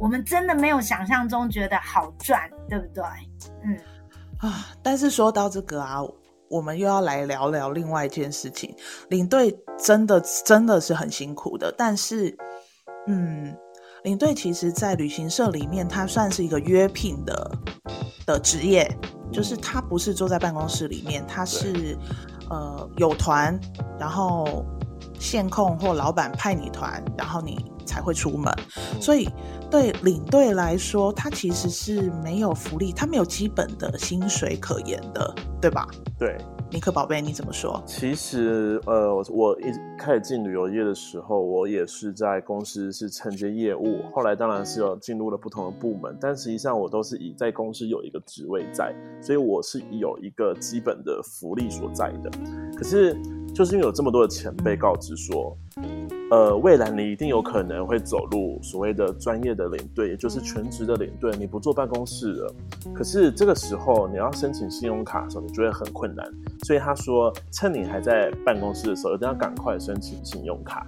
[0.02, 3.04] 我们真的没有想象中觉得好赚，对不对？
[3.64, 3.78] 嗯
[4.38, 6.00] 啊，但是说到这个啊，
[6.50, 8.74] 我们又要来聊聊另外一件事情。
[9.10, 12.36] 领队真的真的是很辛苦的，但是，
[13.06, 13.56] 嗯，
[14.02, 17.58] 领队其实，在旅行社里面，他算是一个约聘的
[18.26, 18.90] 的职业，
[19.30, 21.96] 就是他不是坐在办公室里面，他是
[22.50, 23.56] 呃有团，
[24.00, 24.66] 然后
[25.22, 28.52] 线控或老板派你团，然后你才会出门，
[29.00, 29.28] 所以。
[29.70, 35.88] 对领队来说，他其实是没有福利，他没有基本的薪水可言的，对吧？
[36.18, 36.36] 对，
[36.72, 37.82] 尼克宝贝，你怎么说？
[37.86, 39.64] 其实，呃，我一
[39.98, 52.30] 开始进旅游业的时候，我也是在公司是承接业务，后来当然是有进入了不同的部门，但实际上我都是以在公司有一个职位在，所以我是有一个基本的福利所在的。
[52.74, 53.14] 可是，
[53.54, 55.54] 就是因为有这么多的前辈告知说。
[56.32, 62.54] 呃，未来你一定有可能会走入所谓的专业的领队，也就是全职的领队，你不坐办公室了。
[62.94, 66.26] 可是这个时候你要申请信用卡的时候，你就会很困难。
[66.64, 70.86] 所以他说，趁你还在办公室的时候，一定要赶快申请信用卡。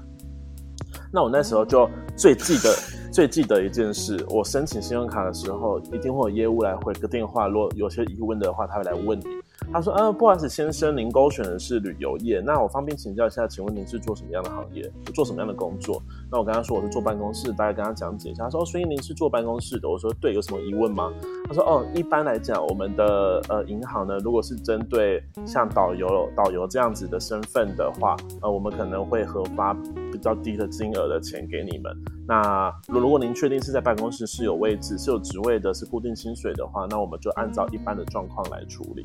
[1.12, 2.74] 那我那时候就最记得、
[3.12, 9.24] 最记得一件事，我申请信用卡的时候，一定会有业务来回个电话，如果有些疑问的话，他会来问你。
[9.73, 18.45] 他说：“呃，不好意思，先生，您勾选的是旅游业，那我方便请教一下，请问您是做什么样的行业，做什么样的工作？”那我跟他说我是坐办公室，大概跟他讲解一下。
[18.45, 21.12] 他说：“哦，所以您是坐办公室的。”我说：“对，有什么疑问吗？”
[21.49, 29.75] 他说：“哦，一般来讲，我们的呃银行呢，如果是针对像导游、导游这样子的身份的话，呃，我们可能会核发
[30.14, 31.92] 比较低的金额的钱给你们。
[32.24, 39.05] 那如果您确定是在办公室是有位置、是有职位的、是固定薪水的话，那我们就按照一般的状况来处理。”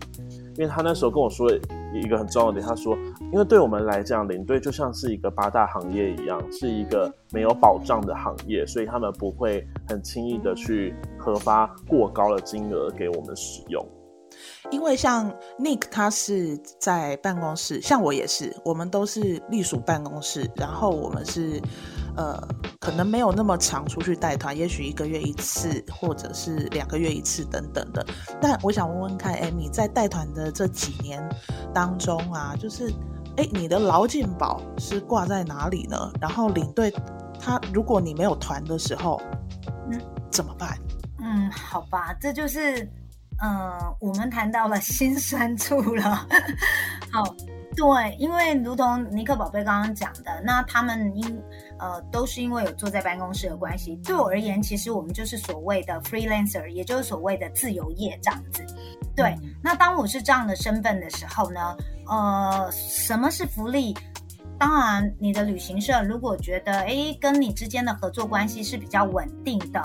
[0.55, 1.51] 因为他那时候跟我说
[1.93, 2.95] 一个很重要的点，他说，
[3.33, 13.83] 因为对我们来讲，领队就像是一个八大行业一样，是一个没有保障的行业，所以他们不会很轻易的去核发过高的金额给我们使用。
[14.71, 21.61] 因为像 Nick 他是在办公室，像我也是，我们都是隶属办公室，然后我们是
[22.15, 22.41] 呃，
[22.79, 28.05] 可能没有那么常出去带团，也许一个月一次，或者是两个月一次等等的。
[28.41, 31.23] 但我想问问看，Amy 在带团的这几年
[31.73, 32.93] 当中啊，就是，
[33.37, 36.11] 哎，你的劳健保是挂在哪里呢？
[36.19, 36.93] 然后领队
[37.39, 39.21] 他，如果你没有团的时候，
[39.89, 39.99] 嗯，
[40.29, 40.77] 怎么办？
[41.21, 42.91] 嗯，好吧，这就是，嗯、
[43.41, 46.27] 呃，我们谈到了心酸处了。
[47.11, 47.35] 好。
[47.75, 51.41] 对，因为如同尼克宝贝刚刚讲的，那他们因
[51.77, 53.95] 呃都是因为有坐在办公室的关系。
[54.03, 58.65] 对我而言，其实我们就是所谓的 freelancer，也就是所谓的自由业这样子。
[59.15, 63.95] 对，嗯、那当我是这样的身份的时候呢，呃，什么是福利？
[64.59, 69.81] 当然，你的旅行社如果觉得诶跟你之间的合作关系是比较稳定的，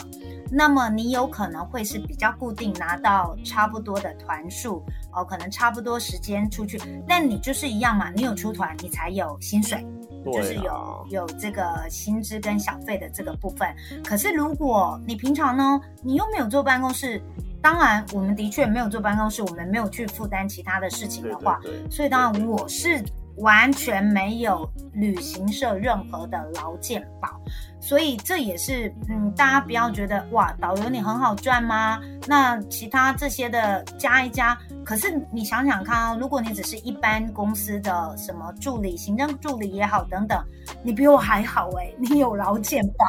[0.51, 6.77] 那么你有可能会是比较固定拿到差不多的团数哦，可能差不多时间出去。
[7.07, 9.87] 但你就是一样嘛，你有出团，你才有薪水，啊、
[10.33, 13.73] 就是有有这个薪资跟小费的这个部分。
[14.03, 17.23] 可是如果你平常呢，你又没有坐办公室，
[17.63, 23.01] 当然我们的确没有坐办公室，我们没有去负担其他的事情的话，对对对，所以当然我是。
[23.39, 27.29] 完全没有旅行社任何的劳健保，
[27.81, 32.01] 所以这也是嗯，大家不要觉得哇，导游你很好赚吗？
[32.27, 40.39] 那其他这些的加一加，可是你想想看啊，如果你只是一般公司的什么助理、行政助理也好等等，
[40.83, 43.05] 你比我还好哎、欸，你有劳健保，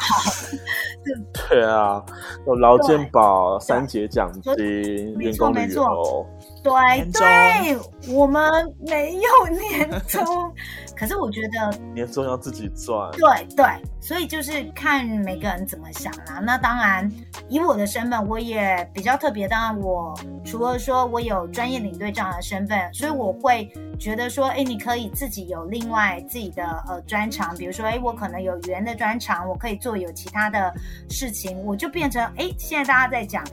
[1.50, 2.04] 对啊，
[2.48, 6.26] 有劳健保、三节奖金、员工旅游。
[6.66, 7.78] 对对，
[8.12, 8.52] 我们
[8.88, 10.26] 没有年终，
[10.98, 13.12] 可是我觉得年终要自己赚。
[13.12, 13.66] 对对，
[14.02, 16.40] 所以就是看每个人怎么想啦。
[16.42, 17.08] 那当然，
[17.48, 19.48] 以我的身份，我也比较特别。
[19.48, 30.74] 当然，我除了说我有专业领队这样的身份，所以我会觉得说，哎，你可以自己有另外自己的呃专长，比如说，哎，我可能有语言的专长，我可以做有其他的
[31.12, 33.44] 事情，我就变成，哎，现在大家在讲。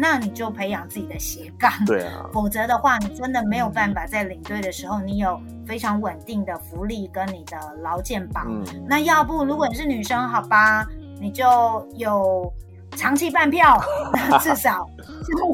[0.00, 8.42] 那你就培养自己的斜杠，对啊， 否则的话，你真的没有办法在领队的时候，你有非常稳定的福利跟你的劳健保。
[8.46, 10.86] 嗯，那要不如果你是女生，好吧，
[11.20, 12.50] 你就有
[12.92, 13.78] 长期半票，
[14.40, 14.88] 至少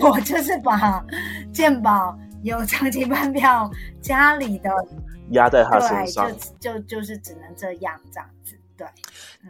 [0.01, 1.05] 我就是把
[1.53, 3.69] 健保有长期半票，
[4.01, 4.71] 家里的
[5.31, 8.87] 压在他身上，对，就就就是只能这样这样子，对，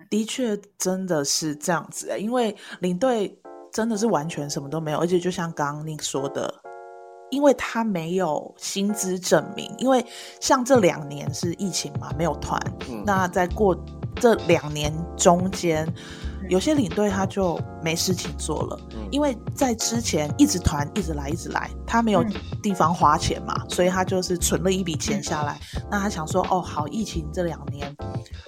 [0.08, 3.38] 的确真的是这样子，因为领队。
[3.72, 6.52] 真的是完全什么都没有，而且就像刚刚你说的，
[7.30, 10.04] 因为他没有薪资证明，因为
[10.40, 12.60] 像这两年是疫情嘛，没有团。
[12.90, 13.74] 嗯、那在过
[14.16, 15.86] 这两年中间，
[16.48, 22.24] 有些领队他就没事情做了，嗯、因为在之前一直团一直来一直来，他没有
[22.62, 25.58] 地方花钱嘛，嗯、所以他就是存了一笔钱下来。
[25.76, 27.94] 嗯、那他想说，哦，好，疫情这两年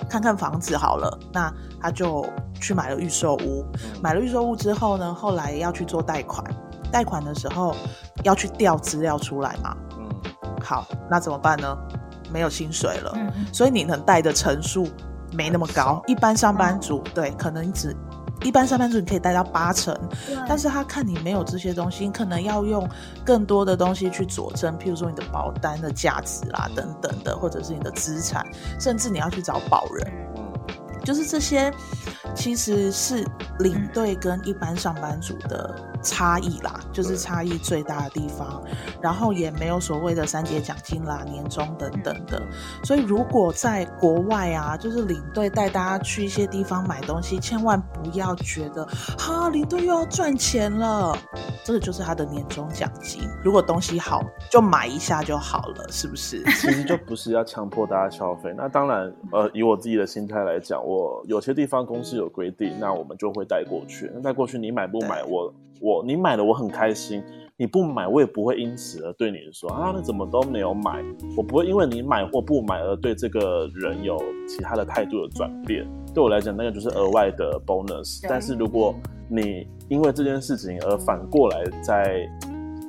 [0.08, 2.24] 看看房子好了，那他就。
[2.60, 3.66] 去买了预售屋，
[4.00, 6.42] 买了预售屋之后呢，后来要去做贷款，
[6.90, 7.76] 贷款的时候
[8.22, 9.76] 要去调资料出来嘛。
[9.98, 10.08] 嗯，
[10.62, 11.76] 好，那怎么办呢？
[12.32, 14.88] 没有薪水了，嗯，所以你能贷的成数
[15.34, 16.02] 没那么高。
[16.06, 17.94] 一般上班族，嗯，对，可能只
[18.42, 19.96] 一般上班族你可以贷到八成，
[20.48, 22.88] 但是他看你没有这些东西，你可能要用
[23.24, 28.46] 更多的东西去佐证，譬如说你的保单的价值啦，等等的，或者是你的资产，
[28.80, 30.44] 甚至你要去找保人，嗯，
[31.04, 31.72] 就是这些。
[32.34, 33.24] 其实是
[33.60, 35.72] 领队跟一般上班族的
[36.04, 38.62] 差异啦，就是差异最大的地方。
[39.00, 42.40] 然后也没有所谓的三节奖金啦、年终等等的。
[42.84, 48.86] 所以如果在国外啊，就是领队带大家去一些地方买东西，千万不要觉得
[49.18, 51.16] 哈，领队又要赚钱了。
[51.64, 53.22] 这个就是他的年终奖金。
[53.42, 56.42] 如果东西好，就买一下就好了，是不是？
[56.60, 58.52] 其实就不是要强迫大家消费。
[58.56, 64.10] 那当然，呃，以我自己的心态来讲，我有些地方公司有规定，那我们就会带过去。
[64.14, 65.22] 那带过去，你买不买？
[65.24, 67.22] 我我你买了，我很开心。
[67.56, 71.00] 你不买，我也不会因此而对你说啊，你怎么都没有买？
[71.36, 75.86] 我不会因为你买或不买而对这个人有其他的态度的转变。
[76.12, 78.26] 对我来讲，那个就是额外的 bonus。
[78.28, 78.92] 但是如果
[79.28, 82.28] 你因为这件事情而反过来在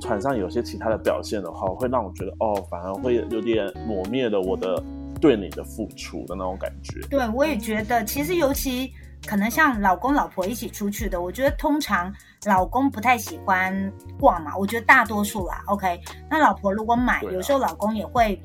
[0.02, 4.84] 船上有些其他的表现的话，会让我觉得哦，反而会有点抹灭了我的
[5.21, 7.00] 对你的付出的那种感觉。
[7.08, 8.91] 对，我也觉得，其实尤其。
[9.25, 12.13] 可能像老公老婆一起出去的，我觉得通常
[12.45, 15.99] 老公不太喜欢逛嘛，我觉得大多数啦，OK。
[16.30, 18.39] 那老婆如果买，啊、有时候老公也会，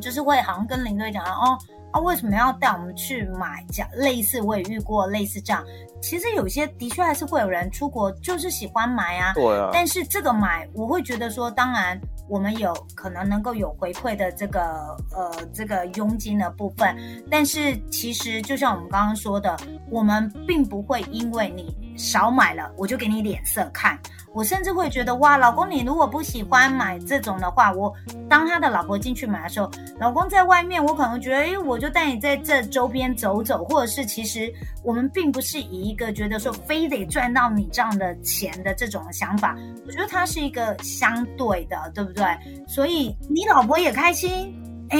[0.00, 1.56] 就是会好像跟领队讲哦，
[1.92, 3.64] 啊为什么要带我们去买？
[3.72, 5.64] 这样类似我也遇过类似这样。
[6.00, 9.70] 其实有些的确还是会有人出国就是喜欢买啊，对啊。
[9.72, 16.96] 但是这个买，我会觉得说，当然我们有可能能够有回馈的这个呃这个佣金的部分，
[17.28, 19.56] 但是其实就像我们刚刚说的，
[19.90, 23.98] 我们并不会因为你少买了，我就给你脸色看。
[24.34, 27.92] 我甚至会觉得哇，老公，你如果不喜欢买这种的话，我
[28.28, 29.68] 当他的老婆进去买的时候，
[29.98, 34.52] 老公在外面，我可能觉得，哎，我就带你在这周边走走，或者是其实
[34.84, 42.24] 我们并不是以一个觉得说非得赚到你这样的钱的这种想法，我觉得它是一个相对的，对不对？
[42.68, 44.54] 所以你老婆也开心，
[44.90, 44.98] 哎，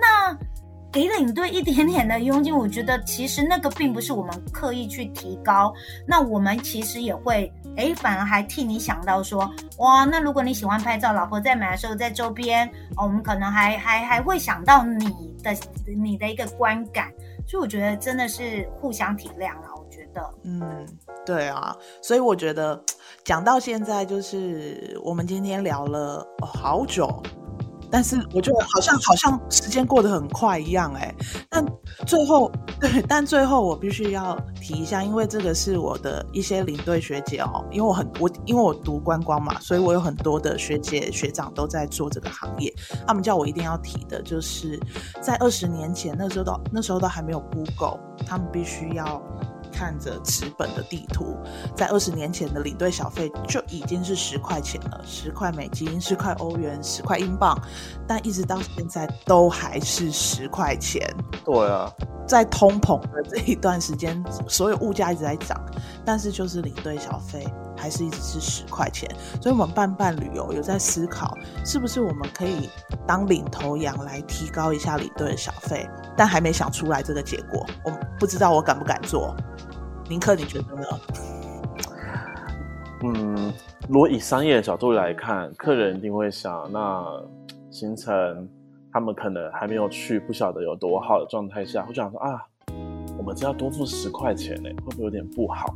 [0.00, 0.38] 那
[0.90, 5.72] 给领队一点点的佣金，我觉得其实那个并不是我们刻意去提高，
[6.06, 7.52] 那我们其实也会。
[7.76, 15.06] 哎，反而还替你想到说，哇，那如果你喜欢拍照，老婆在买的时候在周边，我们可能还还还会想到你
[15.44, 15.54] 的
[15.96, 17.12] 你的一个观感，
[17.46, 19.68] 所以我觉得真的是互相体谅了。
[19.76, 20.84] 我觉得，嗯，
[21.24, 22.82] 对啊，所以我觉得
[23.22, 27.22] 讲到现在，就是我们今天聊了，好久。
[27.90, 31.14] 但是我觉得好像好像时间过得很快一样哎，
[31.48, 31.64] 但
[32.06, 42.72] 最后对，但最后我必须要提一下，因为这个是我的一些领队学姐哦，因为我很我因为我读观光嘛，所以我有很多的学姐学长都在做这个行业，
[43.06, 44.78] 他们叫我一定要提的，就是
[45.20, 49.22] 在二十年前那时候都那时候都还没有 Google，他们必须要。
[49.78, 51.36] 看着纸本的地图，
[51.76, 57.56] 在二十年前的领队小费就已经是十块钱了，十块美金、十块欧元、十块英镑，
[58.04, 61.08] 但一直到现在都还是十块钱。
[61.44, 61.88] 对啊，
[62.26, 65.56] 在通膨的这一段时间，所有物价一直在涨，
[66.04, 69.08] 但是就是领队小费还是一直是十块钱。
[69.40, 71.32] 所以，我们伴伴旅游有在思考，
[71.64, 72.68] 是不是我们可以
[73.06, 79.36] 当领头羊来提高一下领队的小费，但还没想出来这个结果，我不知道我敢不敢做。
[80.08, 80.82] 林克，你觉得呢？
[83.02, 83.52] 嗯，
[83.88, 87.04] 如果以商业的角度来看，客人一定会想，那
[87.70, 88.48] 行程
[88.90, 92.42] 他们可能还没有去，不晓得有多好的状态下，会想说啊，
[93.18, 95.74] 我们只要多付十块钱呢，会不会有点不好？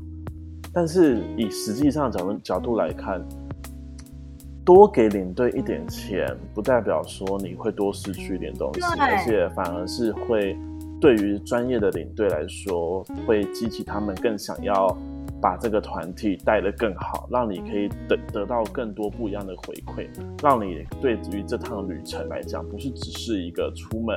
[0.72, 3.22] 但是以实际上的角度角度来看，
[4.64, 10.56] 多给领队一点钱，不代表说你会多失去一点东西，而且反而是会。
[11.02, 14.96] 对于专业的领队来说，会激起他们更想要
[15.40, 20.06] 把这个团体带得更好，让你可以得得到更多不一样的回馈，
[20.40, 24.14] 让你对于这趟旅程来讲，不是只是一个出门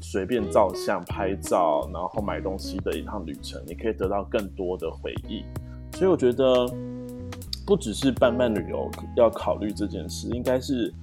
[0.00, 5.42] 随便照相拍照，然后买东西的一趟旅程，你可以得到更多的回忆。
[5.96, 6.64] 所以我觉得，
[7.66, 10.94] 不只是伴伴旅游要考虑这件事，应该是。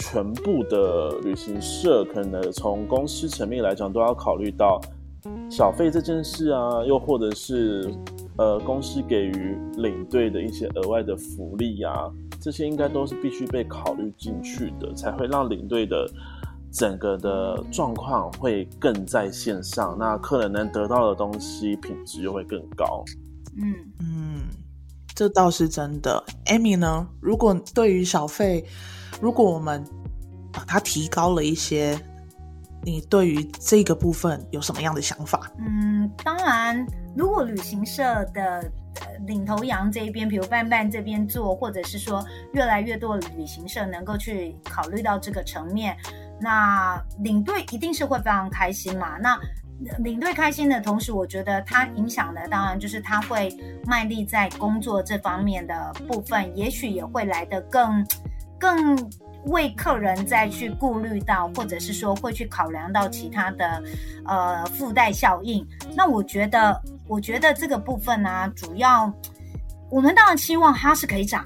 [0.00, 4.80] 全部的旅行社可能从公司层面来讲，都要考虑到
[5.50, 7.94] 小费这件事啊，又或者是
[8.38, 16.10] 呃公司给予领队的一些额外的福利啊，这些应该都是必须被考虑进去的，才会让领队的
[16.72, 23.04] 整个的状况会更在线上，那客人能得到的东西品质又会更高。
[23.58, 24.42] 嗯嗯，
[25.14, 26.24] 这倒是真的。
[26.46, 27.06] Amy 呢？
[27.20, 28.64] 如果对于小费，
[29.20, 29.84] 如果我们
[30.52, 31.98] 把它提高了一些，
[32.82, 35.50] 你对于这个部分有什么样的想法？
[35.58, 38.70] 嗯，当然，如果旅行社的
[39.26, 45.94] 领头羊这一边，比如伴伴这边做，或者是说越来越多旅行社能够去考虑到这个层面，
[46.40, 49.18] 那领队一定是会非常开心嘛。
[49.18, 49.38] 那
[49.98, 53.54] 领队开心的同时，我觉得他影响的当然就是他会
[53.84, 58.04] 卖力在工作这方面的部分，也许也会来得更。
[58.60, 59.10] 更
[59.46, 63.82] 为客人再去顾虑到，或者是说会去考量到其他的
[64.26, 65.66] 呃附带效应。
[65.96, 69.10] 那我觉得，我觉得这个部分呢、主要
[69.90, 71.42] 我们当然期望它是可以涨，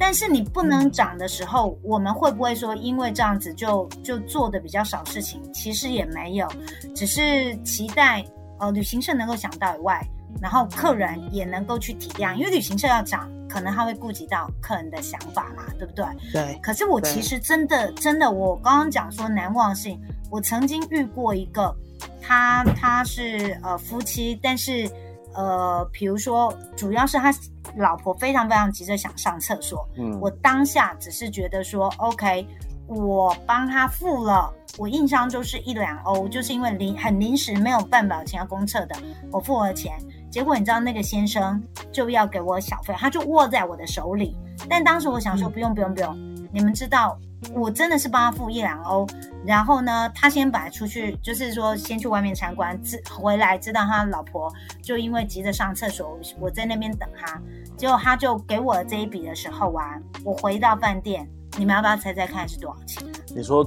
[0.00, 5.40] 但是你不能涨的时候，我们会不会说因为这样子就就做的比较少事情？
[5.52, 6.48] 其实也没有，
[6.94, 8.24] 只是期待
[8.58, 10.02] 呃旅行社能够想到以外。
[10.38, 16.04] 然后客人也能够去体谅，因为旅行社要涨，可能他会顾及到客人的想法嘛，对不对？
[16.32, 16.58] 对。
[16.62, 21.74] 可是我其实真的真的，我刚刚讲说难忘性，我曾经遇过一个，
[22.20, 24.90] 他他是呃夫妻，但是
[25.34, 27.34] 呃，比如说主要是他
[27.76, 32.46] 老婆非常非常急着想上厕所，嗯，我当下只是觉得说，OK，
[32.86, 34.52] 我帮他付了。
[34.78, 38.96] 我印象就是一两欧，就是因为临很临时没有办法请要公厕的，
[39.30, 39.96] 我付了钱。
[40.30, 41.62] 结果你知道那个先生
[41.92, 44.36] 就要给我小费，他就握在我的手里。
[44.68, 46.16] 但当时我想说不用不用不用，
[46.52, 47.18] 你们知道
[47.54, 49.06] 我真的是帮他付一两欧。
[49.44, 54.52] 然后呢，他先摆出去，就是说先去外面参观，知回来知道他老婆
[54.82, 57.40] 就因为急着上厕所，我在那边等他。
[57.76, 61.28] 结果他就给我这一笔的时候啊，我回到饭店。
[61.58, 63.02] 你们要不要猜猜看是多少钱？
[63.34, 63.64] 你说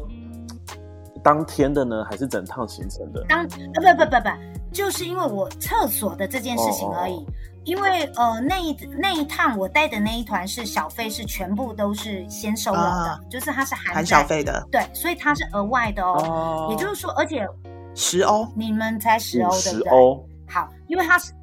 [1.23, 3.23] 当天的呢，还是整趟行程的？
[3.27, 4.29] 当啊不不不不，
[4.71, 7.13] 就是因为我厕所的这件事情而已。
[7.13, 7.33] 哦哦
[7.65, 16.15] 因为呃那一那一趟我带的那一团是小费是全部都是先收了的，啊、就是它是含含小费的，对，所以它是额外的哦。
[16.23, 17.45] 哦也就是说，而且
[17.93, 19.91] 十欧，你们才十欧对不对？
[19.91, 21.33] 欧好，因为它是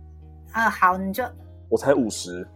[0.52, 1.22] 啊、呃、好，你就
[1.68, 2.48] 我才五十。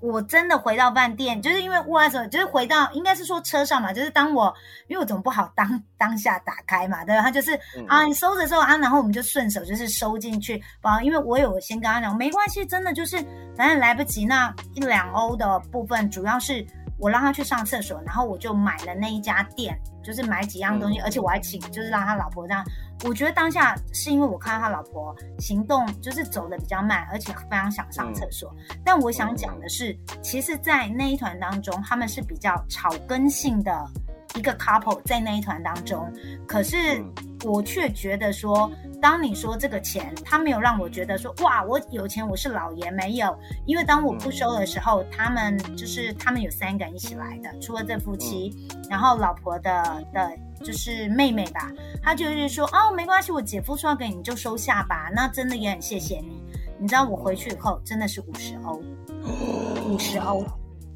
[0.00, 4.54] 我真的回到饭店，就是因为握手就是回到应该是说车上嘛，就是当我
[4.86, 7.22] 因为我总不好当当下打开嘛，对吧？
[7.22, 13.16] 他就是、嗯、啊，你收的时候啊，然后我们就顺手就是收进去，包，因为我有先跟他讲，没关系，真的就是
[13.56, 16.66] 反正来不及那一两欧的部分，主要是。
[17.00, 22.64] 我让他去上厕所，然后我就买了那一家店，就是买几样东西，嗯、而且我还请，就是让他老婆这样。
[23.04, 28.50] 我觉得当下是因为我看到他老婆行动就是走的比较慢，而且非常想上厕所。
[28.70, 33.86] 嗯、但我想讲的是，嗯、其实，在那一团当中，他们是比较草根性的
[34.34, 36.10] 一个 couple，在那一团当中，
[36.46, 37.04] 可是
[37.44, 38.70] 我却觉得说。
[39.00, 43.32] 当你说这个钱，他没有让我觉得说哇，我有钱，我是老爷，没有。
[43.64, 48.52] 因为当我不收的时候，他们就是他们有三个人一起来的，除了这夫妻，
[48.90, 50.32] 然后老婆的的，
[50.64, 51.70] 就是妹妹吧，
[52.02, 55.08] 他就是说哦，没关系，我姐夫说要给你，你就收下吧。
[55.14, 56.42] 那真的也很谢谢你。
[56.80, 58.82] 你知道我回去以后真的是五十欧，
[59.88, 60.44] 五十欧，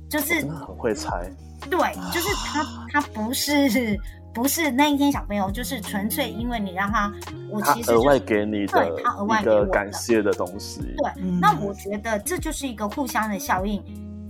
[0.09, 1.31] 就是很会猜。
[1.71, 1.79] 对，
[2.13, 3.97] 就是他，他不是。
[4.35, 7.13] 不是那一天小朋友，就是纯粹因为你让他，
[7.51, 10.81] 我其实、就是、额外给你的，对他额外给我的感谢的东西。
[10.81, 13.83] 对，嗯、那我觉得这就是一个互相的效应。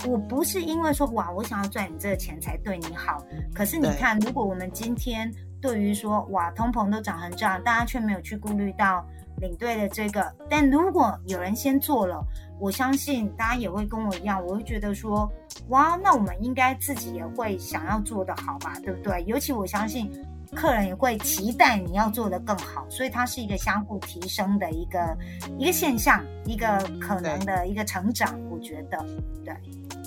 [0.09, 3.23] 我不是因为说哇，我想要赚你这个钱才对你好。
[3.55, 9.07] 可是你看，如果我们今天对于说哇，通膨都涨成这样，大家却没有去顾虑到
[9.41, 12.25] 领队的这个，但如果有人先做了。
[12.61, 15.29] 我相信大家也会跟我一样，我会觉得说，
[15.69, 19.23] 哇，那我们应该自己也会想要做得好吧，对不对？
[19.27, 20.11] 尤其我相信
[20.55, 25.17] 客人也会期待你要做得更好，所以它是一个相互提升的一个
[25.59, 28.99] 一个现象，一个可能的一个成长，我觉得，
[29.45, 29.55] 对，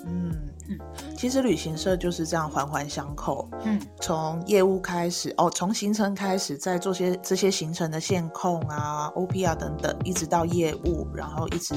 [0.05, 0.31] 嗯。
[0.67, 0.79] 嗯，
[1.17, 3.49] 其实旅行社就是这样环环相扣。
[3.63, 11.73] 嗯，从业务开始，哦，从行程开始，再做些这些行程的线控啊、OP 啊等等，一直到业务，然后一直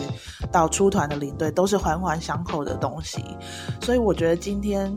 [0.51, 3.25] 到出团的领队，都是环环相扣的东西。
[3.81, 4.93] 所以我觉得今天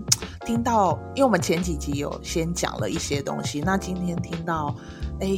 [0.46, 4.76] 听到，因为我们前几集有先讲了一些东西，那今天听到，
[5.20, 5.38] 哎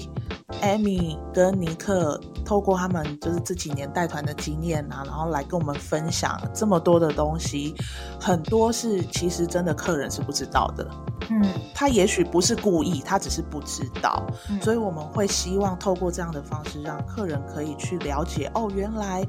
[0.62, 7.76] ，Amy 跟尼克透过他们就是这几年带团的经验啊，然后来跟我们分享这么多的东西，
[8.20, 10.88] 很多是其实真的客人是不知道的。
[11.30, 11.42] 嗯，
[11.74, 14.26] 他也许不是故意，他只是不知道。
[14.50, 19.26] 嗯，所以我们会希望透过这样的方式，让客人可以去了解哦，原来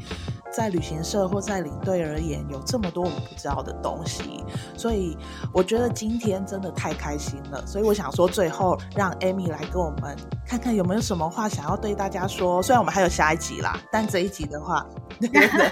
[0.53, 4.45] 在旅行社或在领队而言，有这么多我们不知道的东西。
[4.77, 5.17] 所以
[5.53, 7.65] 我觉得今天真的太开心了。
[7.67, 10.17] 所以我想说，最后让 Amy 来跟我们。
[10.47, 12.63] 看看有没有什么话想要对大家说？
[12.63, 14.85] 虽然我们还有下一集啦，但这一集的话，
[15.19, 15.71] 对对对，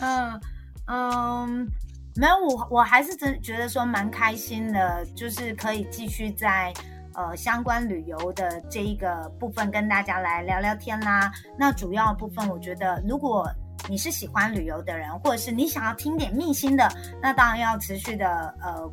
[0.00, 0.40] 嗯
[0.88, 1.70] 嗯，
[2.16, 6.72] 没有我，我还是真觉得说蛮开心的，就是可以继续在
[7.14, 11.30] 呃相关旅游的这一个部分跟大家来聊聊天啦。
[11.58, 13.48] 那主要部分，我觉得如果
[13.88, 16.88] 你是喜欢旅游的人，或者是你想要听点秘辛的，
[17.22, 18.90] 那当然要持续的呃。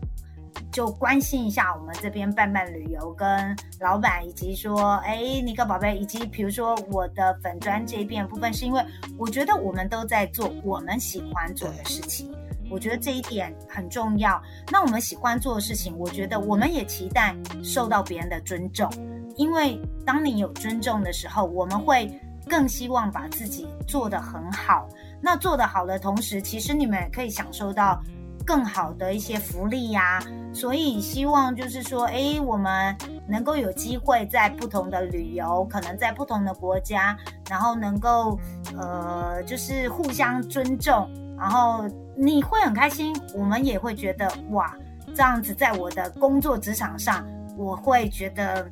[0.72, 8.84] 就关心一下我们这边伴伴旅游跟老板，以及说，哎，尼克宝贝，以及比如说我的粉砖这一边部分，是因为
[9.18, 12.30] 我觉得我们都在做我们喜欢做的事情，
[12.70, 14.42] 我觉得这一点很重要。
[14.70, 18.92] 那我们喜欢做的事情，我觉得我们也期待受到别人的尊重，
[19.38, 22.12] 因为当你有尊重的时候，我们会
[22.50, 24.90] 更希望把自己做得很好。
[25.22, 28.04] 那做得好的同时，其实你们也可以享受到。
[28.46, 30.22] 更好的一些福利呀、
[30.54, 32.96] 所以希望就是说，诶，我们
[33.28, 37.18] 能够有机会在不同的旅游，可能在不同的国家，
[37.50, 38.40] 然后能够，
[38.78, 44.74] 呃，就是互相尊重，然后你会很开心，我们也会觉得哇，
[45.16, 47.26] 这样子在我的工作职场上，
[47.58, 48.70] 我会觉得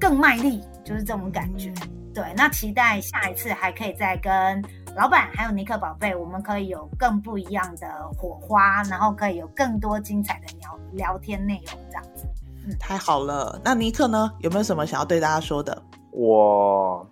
[0.00, 1.72] 更卖力，就是这种感觉。
[2.14, 4.64] 对，那期待下一次还可以再跟。
[4.98, 7.86] 老板，还有尼克宝贝，我们可以有更不一样的
[8.16, 12.26] 火花，然后可以有更多精彩的聊聊天内容，这样子。
[12.66, 13.60] 嗯，太好了。
[13.64, 14.28] 那尼克呢？
[14.40, 15.80] 有没有什么想要对大家说的？
[16.10, 17.08] 我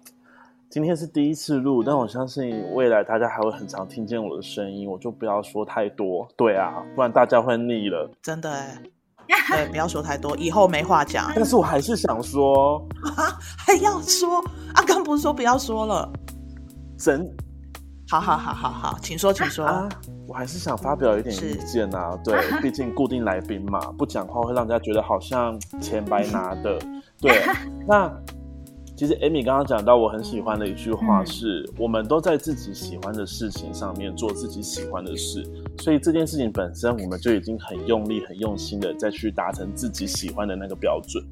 [0.68, 6.26] 今天是第一次录，但我相信未来大家还会很常听见我的声音，我就不要说太多。
[6.36, 8.10] 对啊，不然大家会腻了。
[8.20, 8.82] 真的哎，
[9.48, 11.30] 对，不要说太多， 以后没话讲。
[11.36, 12.84] 但是我还是想说，
[13.16, 14.44] 啊， 还要说？
[14.74, 16.10] 阿刚不是说不要说了？
[16.98, 17.24] 真。
[18.08, 19.64] 好好好好好，请说，请说。
[19.64, 19.88] 啊，
[20.28, 22.16] 我还是想发表一点意见啊。
[22.24, 26.78] 对， 毕竟固定来宾嘛，不讲话会让人家觉得好像钱白拿的。
[27.20, 27.42] 对，
[27.86, 28.12] 那。
[28.98, 35.46] 其实，Amy 刚刚讲到我很喜欢的一句话是：嗯、我们都在自己喜欢的事情上面做自己喜欢的事，
[35.80, 41.22] 所以这件事情本身，我们就已经很用力、很用心的再去达成自己喜欢的那个标准。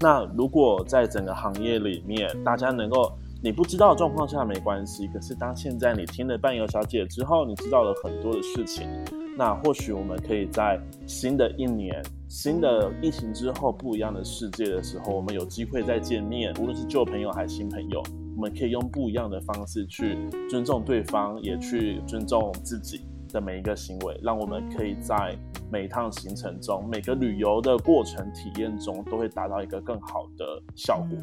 [0.00, 8.88] 那如果在整个行业里面，大家能够你不知道的状况下没关系，可是当现在你听了伴游小姐之后，你知道了很多的事情。
[9.36, 18.00] 那或许我们可以在新的一年、新的疫情之后不一样的世界的时候，我们有机会再见面，无论是旧朋友还是新朋友，
[18.36, 20.16] 我们可以用不一样的方式去
[20.48, 25.36] 尊重对方，也去尊重自己的每一个行为，让我们可以在
[25.68, 31.18] 每一趟行程中、每个旅游的过程体验中，都会达到一个更好的效果。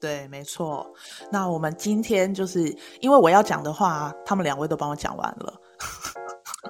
[0.00, 0.86] 对，没错。
[1.30, 5.54] 那我们今天就是因为我要讲的话，他们两位都帮我讲完了。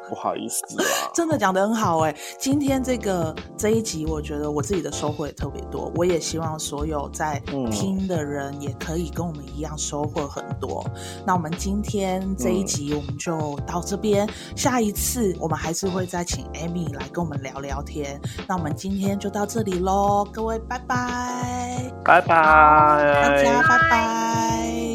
[0.08, 0.84] 不好意思啊，
[1.14, 2.16] 真的讲得很好哎、欸。
[2.38, 5.90] 今天这个这一集，我觉得我自己的收获也特别多。
[5.96, 10.84] 我也希望所有在听的人也可以跟我们一样收获很多。
[10.94, 18.20] 嗯、那我们今天这一集我们就到这边，嗯、下一次我们还是会再请 Amy 来跟我们聊聊天。
[18.46, 22.34] 那我们今天就到这里喽，各位拜拜，拜拜，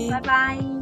[0.09, 0.72] 大家